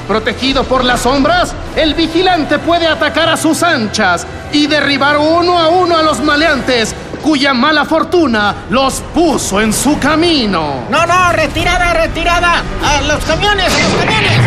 Protegido 0.06 0.64
por 0.64 0.84
las 0.84 1.00
sombras, 1.00 1.54
el 1.76 1.94
vigilante 1.94 2.58
puede 2.58 2.86
atacar 2.86 3.30
a 3.30 3.38
sus 3.38 3.62
anchas 3.62 4.26
y 4.52 4.66
derribar 4.66 5.16
uno 5.16 5.58
a 5.58 5.68
uno 5.68 5.96
a 5.96 6.02
los 6.02 6.20
maleantes 6.20 6.94
cuya 7.22 7.54
mala 7.54 7.86
fortuna 7.86 8.66
los 8.68 9.00
puso 9.14 9.62
en 9.62 9.72
su 9.72 9.98
camino. 9.98 10.84
No, 10.90 11.06
no, 11.06 11.32
retirada, 11.32 11.94
retirada. 11.94 12.62
A 12.84 13.00
los 13.00 13.24
camiones, 13.24 13.72
a 13.74 13.78
los 13.78 13.92
camiones. 13.94 14.40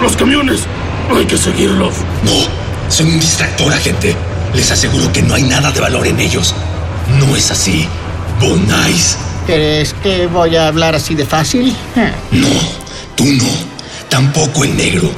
¡Los 0.00 0.16
camiones! 0.16 0.60
¡Hay 1.14 1.24
que 1.24 1.38
seguirlos! 1.38 1.94
No, 2.22 2.90
son 2.90 3.06
un 3.06 3.20
distractor, 3.20 3.72
agente. 3.72 4.14
Les 4.54 4.70
aseguro 4.70 5.12
que 5.12 5.22
no 5.22 5.34
hay 5.34 5.42
nada 5.42 5.70
de 5.70 5.80
valor 5.80 6.06
en 6.06 6.20
ellos. 6.20 6.54
No 7.18 7.34
es 7.36 7.50
así. 7.50 7.86
Bonais. 8.40 9.16
¿Crees 9.46 9.94
que 10.02 10.26
voy 10.26 10.56
a 10.56 10.68
hablar 10.68 10.94
así 10.94 11.14
de 11.14 11.24
fácil? 11.24 11.74
No, 12.30 12.48
tú 13.14 13.24
no. 13.24 13.48
Tampoco 14.08 14.64
el 14.64 14.76
negro. 14.76 15.10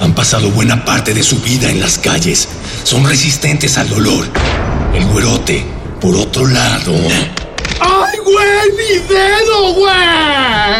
Han 0.00 0.14
pasado 0.14 0.50
buena 0.50 0.84
parte 0.84 1.14
de 1.14 1.22
su 1.22 1.38
vida 1.40 1.70
en 1.70 1.80
las 1.80 1.98
calles. 1.98 2.48
Son 2.84 3.06
resistentes 3.06 3.78
al 3.78 3.88
dolor. 3.88 4.26
El 4.94 5.06
güerote, 5.06 5.64
por 6.00 6.14
otro 6.16 6.46
lado. 6.46 6.92
¡Ay, 7.80 8.18
güey! 8.24 8.72
¡Mi 8.76 8.98
dedo, 9.08 9.74
güey! 9.74 9.94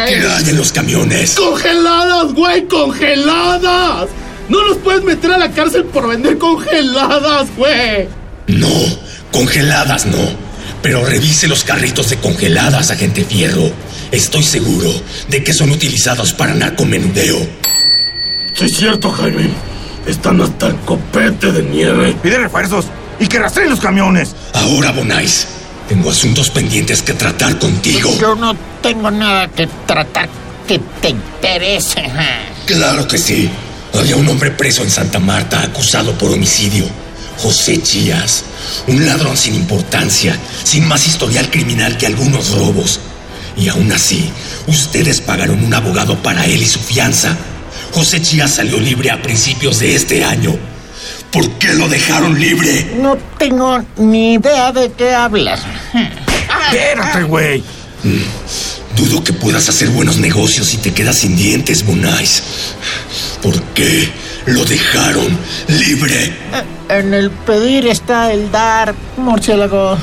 ¿Qué 0.07 0.27
hay 0.27 0.49
en 0.49 0.57
los 0.57 0.71
camiones? 0.71 1.35
¡Congeladas, 1.35 2.33
güey! 2.33 2.67
¡Congeladas! 2.67 4.09
No 4.49 4.61
los 4.63 4.77
puedes 4.77 5.03
meter 5.03 5.31
a 5.33 5.37
la 5.37 5.51
cárcel 5.51 5.83
por 5.85 6.07
vender 6.07 6.37
congeladas, 6.37 7.47
güey. 7.55 8.07
No, 8.47 8.69
congeladas 9.31 10.05
no. 10.05 10.47
Pero 10.81 11.03
revise 11.03 11.47
los 11.47 11.63
carritos 11.63 12.09
de 12.09 12.17
congeladas, 12.17 12.91
agente 12.91 13.25
Fierro. 13.25 13.69
Estoy 14.11 14.43
seguro 14.43 14.89
de 15.27 15.43
que 15.43 15.53
son 15.53 15.71
utilizados 15.71 16.31
para 16.33 16.53
narcomenudeo. 16.53 17.37
Sí, 18.53 18.65
es 18.65 18.77
cierto, 18.77 19.11
Jaime. 19.11 19.49
Están 20.05 20.39
hasta 20.41 20.67
el 20.67 20.77
copete 20.77 21.51
de 21.51 21.63
nieve. 21.63 22.15
Pide 22.23 22.37
refuerzos 22.37 22.85
y 23.19 23.27
que 23.27 23.39
rastreen 23.39 23.69
los 23.69 23.81
camiones. 23.81 24.33
Ahora, 24.53 24.91
Bonais, 24.93 25.47
tengo 25.87 26.11
asuntos 26.11 26.49
pendientes 26.49 27.01
que 27.01 27.13
tratar 27.13 27.57
contigo. 27.59 28.15
Yo 28.19 28.35
no 28.35 28.55
tengo 28.81 29.09
nada 29.09 29.47
que 29.47 29.67
tratar 29.85 30.29
que 30.67 30.79
te 31.01 31.09
interese. 31.09 32.03
Claro 32.65 33.07
que 33.07 33.17
sí. 33.17 33.49
Había 33.93 34.17
un 34.17 34.27
hombre 34.27 34.51
preso 34.51 34.83
en 34.83 34.91
Santa 34.91 35.19
Marta 35.19 35.63
acusado 35.63 36.11
por 36.17 36.31
homicidio. 36.31 36.85
José 37.37 37.81
Chías. 37.81 38.43
Un 38.87 39.05
ladrón 39.05 39.37
sin 39.37 39.55
importancia, 39.55 40.37
sin 40.63 40.85
más 40.87 41.07
historial 41.07 41.49
criminal 41.49 41.97
que 41.97 42.07
algunos 42.07 42.51
robos. 42.51 42.99
Y 43.55 43.69
aún 43.69 43.91
así, 43.91 44.29
ustedes 44.67 45.21
pagaron 45.21 45.63
un 45.63 45.73
abogado 45.73 46.21
para 46.21 46.45
él 46.45 46.61
y 46.61 46.65
su 46.67 46.79
fianza. 46.79 47.35
José 47.93 48.21
Chías 48.21 48.55
salió 48.55 48.79
libre 48.79 49.09
a 49.09 49.21
principios 49.21 49.79
de 49.79 49.95
este 49.95 50.23
año. 50.23 50.57
¿Por 51.37 51.51
qué 51.59 51.71
lo 51.75 51.87
dejaron 51.87 52.39
libre? 52.39 52.95
No 52.99 53.15
tengo 53.37 53.85
ni 53.97 54.33
idea 54.33 54.71
de 54.71 54.91
qué 54.93 55.13
hablas. 55.13 55.59
Espérate, 56.71 57.21
güey. 57.25 57.63
Dudo 58.95 59.23
que 59.23 59.33
puedas 59.33 59.69
hacer 59.69 59.89
buenos 59.89 60.17
negocios 60.17 60.65
si 60.65 60.77
te 60.77 60.91
quedas 60.91 61.19
sin 61.19 61.35
dientes, 61.35 61.85
Bonais. 61.85 62.41
¿Por 63.43 63.61
qué 63.75 64.11
lo 64.47 64.65
dejaron 64.65 65.37
libre? 65.67 66.35
En 66.89 67.13
el 67.13 67.29
pedir 67.29 67.85
está 67.85 68.33
el 68.33 68.51
dar, 68.51 68.95
murciélago. 69.17 69.95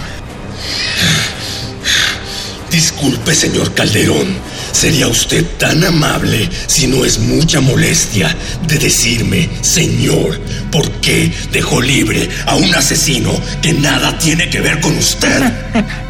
Disculpe, 2.70 3.34
señor 3.34 3.74
Calderón. 3.74 4.38
¿Sería 4.74 5.06
usted 5.06 5.46
tan 5.56 5.84
amable, 5.84 6.50
si 6.66 6.88
no 6.88 7.04
es 7.04 7.20
mucha 7.20 7.60
molestia, 7.60 8.34
de 8.66 8.76
decirme, 8.76 9.48
señor, 9.60 10.40
por 10.72 10.90
qué 11.00 11.32
dejó 11.52 11.80
libre 11.80 12.28
a 12.44 12.56
un 12.56 12.74
asesino 12.74 13.30
que 13.62 13.72
nada 13.72 14.18
tiene 14.18 14.50
que 14.50 14.60
ver 14.60 14.80
con 14.80 14.96
usted? 14.98 15.40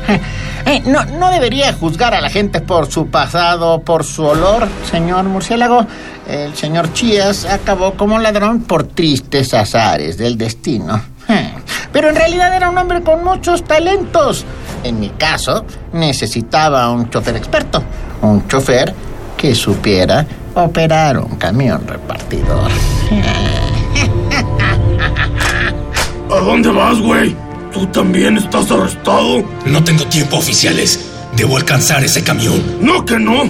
Eh, 0.67 0.83
no, 0.87 1.05
no 1.05 1.31
debería 1.31 1.75
juzgar 1.75 2.15
a 2.15 2.23
la 2.23 2.31
gente 2.31 2.63
por 2.63 2.91
su 2.91 3.09
pasado, 3.09 3.83
por 3.83 4.03
su 4.03 4.25
olor, 4.25 4.67
señor 4.91 5.25
murciélago. 5.25 5.87
El 6.27 6.55
señor 6.55 6.91
Chías 6.95 7.45
acabó 7.45 7.93
como 7.93 8.19
ladrón 8.19 8.63
por 8.63 8.85
tristes 8.85 9.53
azares 9.53 10.17
del 10.17 10.39
destino. 10.39 11.03
Eh, 11.29 11.53
Pero 11.93 12.09
en 12.09 12.17
realidad 12.17 12.57
era 12.57 12.71
un 12.71 12.79
hombre 12.79 13.03
con 13.03 13.23
muchos 13.23 13.63
talentos. 13.63 14.47
En 14.85 15.01
mi 15.01 15.11
caso, 15.11 15.67
necesitaba 15.93 16.91
un 16.91 17.11
chofer 17.11 17.37
experto. 17.37 17.85
Un 18.25 18.49
chofer 18.49 18.93
que 19.37 19.55
supiera 19.55 20.27
operar 20.55 21.19
un 21.19 21.37
camión 21.37 21.87
repartidor. 21.87 22.71
¿A 26.31 26.37
dónde 26.41 26.71
vas, 26.71 26.99
güey? 27.01 27.37
¿Tú 27.73 27.87
también 27.89 28.39
estás 28.39 28.71
arrestado? 28.71 29.45
No 29.67 29.85
tengo 29.85 30.05
tiempo, 30.07 30.39
oficiales. 30.39 31.01
Debo 31.37 31.59
alcanzar 31.59 32.03
ese 32.03 32.25
camión. 32.25 32.63
No 32.81 33.05
que 33.05 33.19
no. 33.19 33.43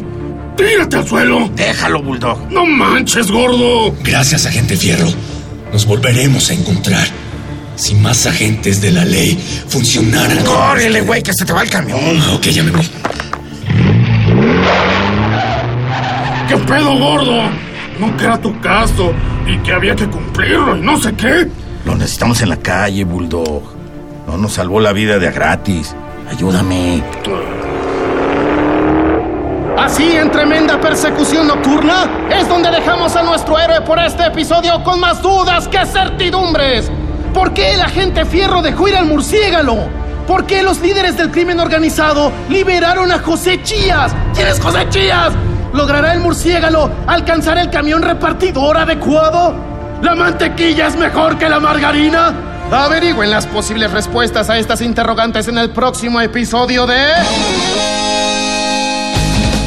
Tírate 0.57 0.97
al 0.97 1.07
suelo. 1.07 1.49
Déjalo, 1.55 2.03
Bulldog. 2.03 2.51
No 2.51 2.67
manches, 2.67 3.31
gordo. 3.31 3.95
Gracias, 4.03 4.45
agente 4.47 4.77
Fierro. 4.77 5.07
Nos 5.73 5.87
volveremos 5.87 6.51
a 6.51 6.55
encontrar. 6.55 7.07
Si 7.77 7.95
más 7.95 8.27
agentes 8.27 8.81
de 8.81 8.91
la 8.91 9.05
ley 9.05 9.39
funcionaran 9.69 10.45
Córrele, 10.45 11.03
güey, 11.03 11.23
que 11.23 11.33
se 11.33 11.45
te 11.45 11.53
va 11.53 11.63
el 11.63 11.71
camión. 11.71 12.01
Ah, 12.03 12.33
Ok, 12.35 12.47
ya 12.49 12.65
me 12.65 12.73
voy. 12.73 12.85
¿Qué 16.55 16.61
pedo, 16.61 16.97
gordo? 16.97 17.51
No 17.99 18.17
que 18.17 18.25
era 18.27 18.41
tu 18.41 18.61
caso 18.61 19.13
y 19.45 19.59
que 19.59 19.73
había 19.73 19.97
que 19.97 20.07
cumplirlo 20.07 20.77
y 20.77 20.83
no 20.83 21.01
sé 21.01 21.13
qué. 21.15 21.49
Lo 21.85 21.97
necesitamos 21.97 22.43
en 22.43 22.51
la 22.51 22.57
calle, 22.59 23.03
Bulldog. 23.03 23.65
No 24.29 24.37
nos 24.37 24.53
salvó 24.53 24.79
la 24.79 24.93
vida 24.93 25.19
de 25.19 25.27
a 25.27 25.33
gratis. 25.33 25.97
Ayúdame. 26.31 27.03
Así, 29.77 30.13
en 30.13 30.31
tremenda 30.31 30.81
persecución 30.81 31.49
nocturna, 31.49 32.09
es 32.31 32.49
donde 32.49 32.71
dejamos 32.71 33.17
a 33.17 33.25
nuestro 33.25 33.59
héroe 33.59 33.81
por 33.81 33.99
este 33.99 34.25
episodio 34.25 34.81
con 34.85 35.01
más 35.01 35.21
dudas 35.23 35.67
que 35.67 35.85
certidumbres. 35.85 36.89
¿Por 37.33 37.53
qué 37.53 37.75
el 37.75 37.81
agente 37.81 38.25
Fierro 38.25 38.63
dejó 38.63 38.87
ir 38.87 38.95
al 38.95 39.07
murciélago? 39.07 39.89
¿Por 40.29 40.47
qué 40.47 40.63
los 40.63 40.81
líderes 40.81 41.17
del 41.17 41.33
crimen 41.33 41.59
organizado 41.59 42.31
liberaron 42.49 43.11
a 43.11 43.19
José 43.19 43.61
Chías? 43.65 44.15
¿Quién 44.35 44.47
es 44.47 44.61
José 44.61 44.87
Chías? 44.89 45.33
¿Logrará 45.75 46.13
el 46.13 46.21
murciélago 46.21 46.89
alcanzar 47.09 47.59
el 47.59 47.69
camión 47.69 48.01
repartidor 48.01 48.77
adecuado? 48.77 49.55
¿La 50.03 50.15
mantequilla 50.15 50.87
es 50.87 50.97
mejor 50.97 51.37
que 51.37 51.49
la 51.49 51.59
margarina? 51.59 52.33
Averigüen 52.71 53.29
las 53.29 53.47
posibles 53.47 53.91
respuestas 53.91 54.49
a 54.51 54.59
estas 54.59 54.81
interrogantes 54.81 55.49
en 55.49 55.59
el 55.59 55.71
próximo 55.71 56.21
episodio 56.21 56.87
de... 56.87 57.09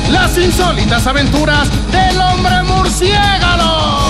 Las 0.10 0.38
insólitas 0.38 1.06
aventuras 1.06 1.68
del 1.92 2.18
hombre 2.22 2.64
murciélago. 2.64 4.07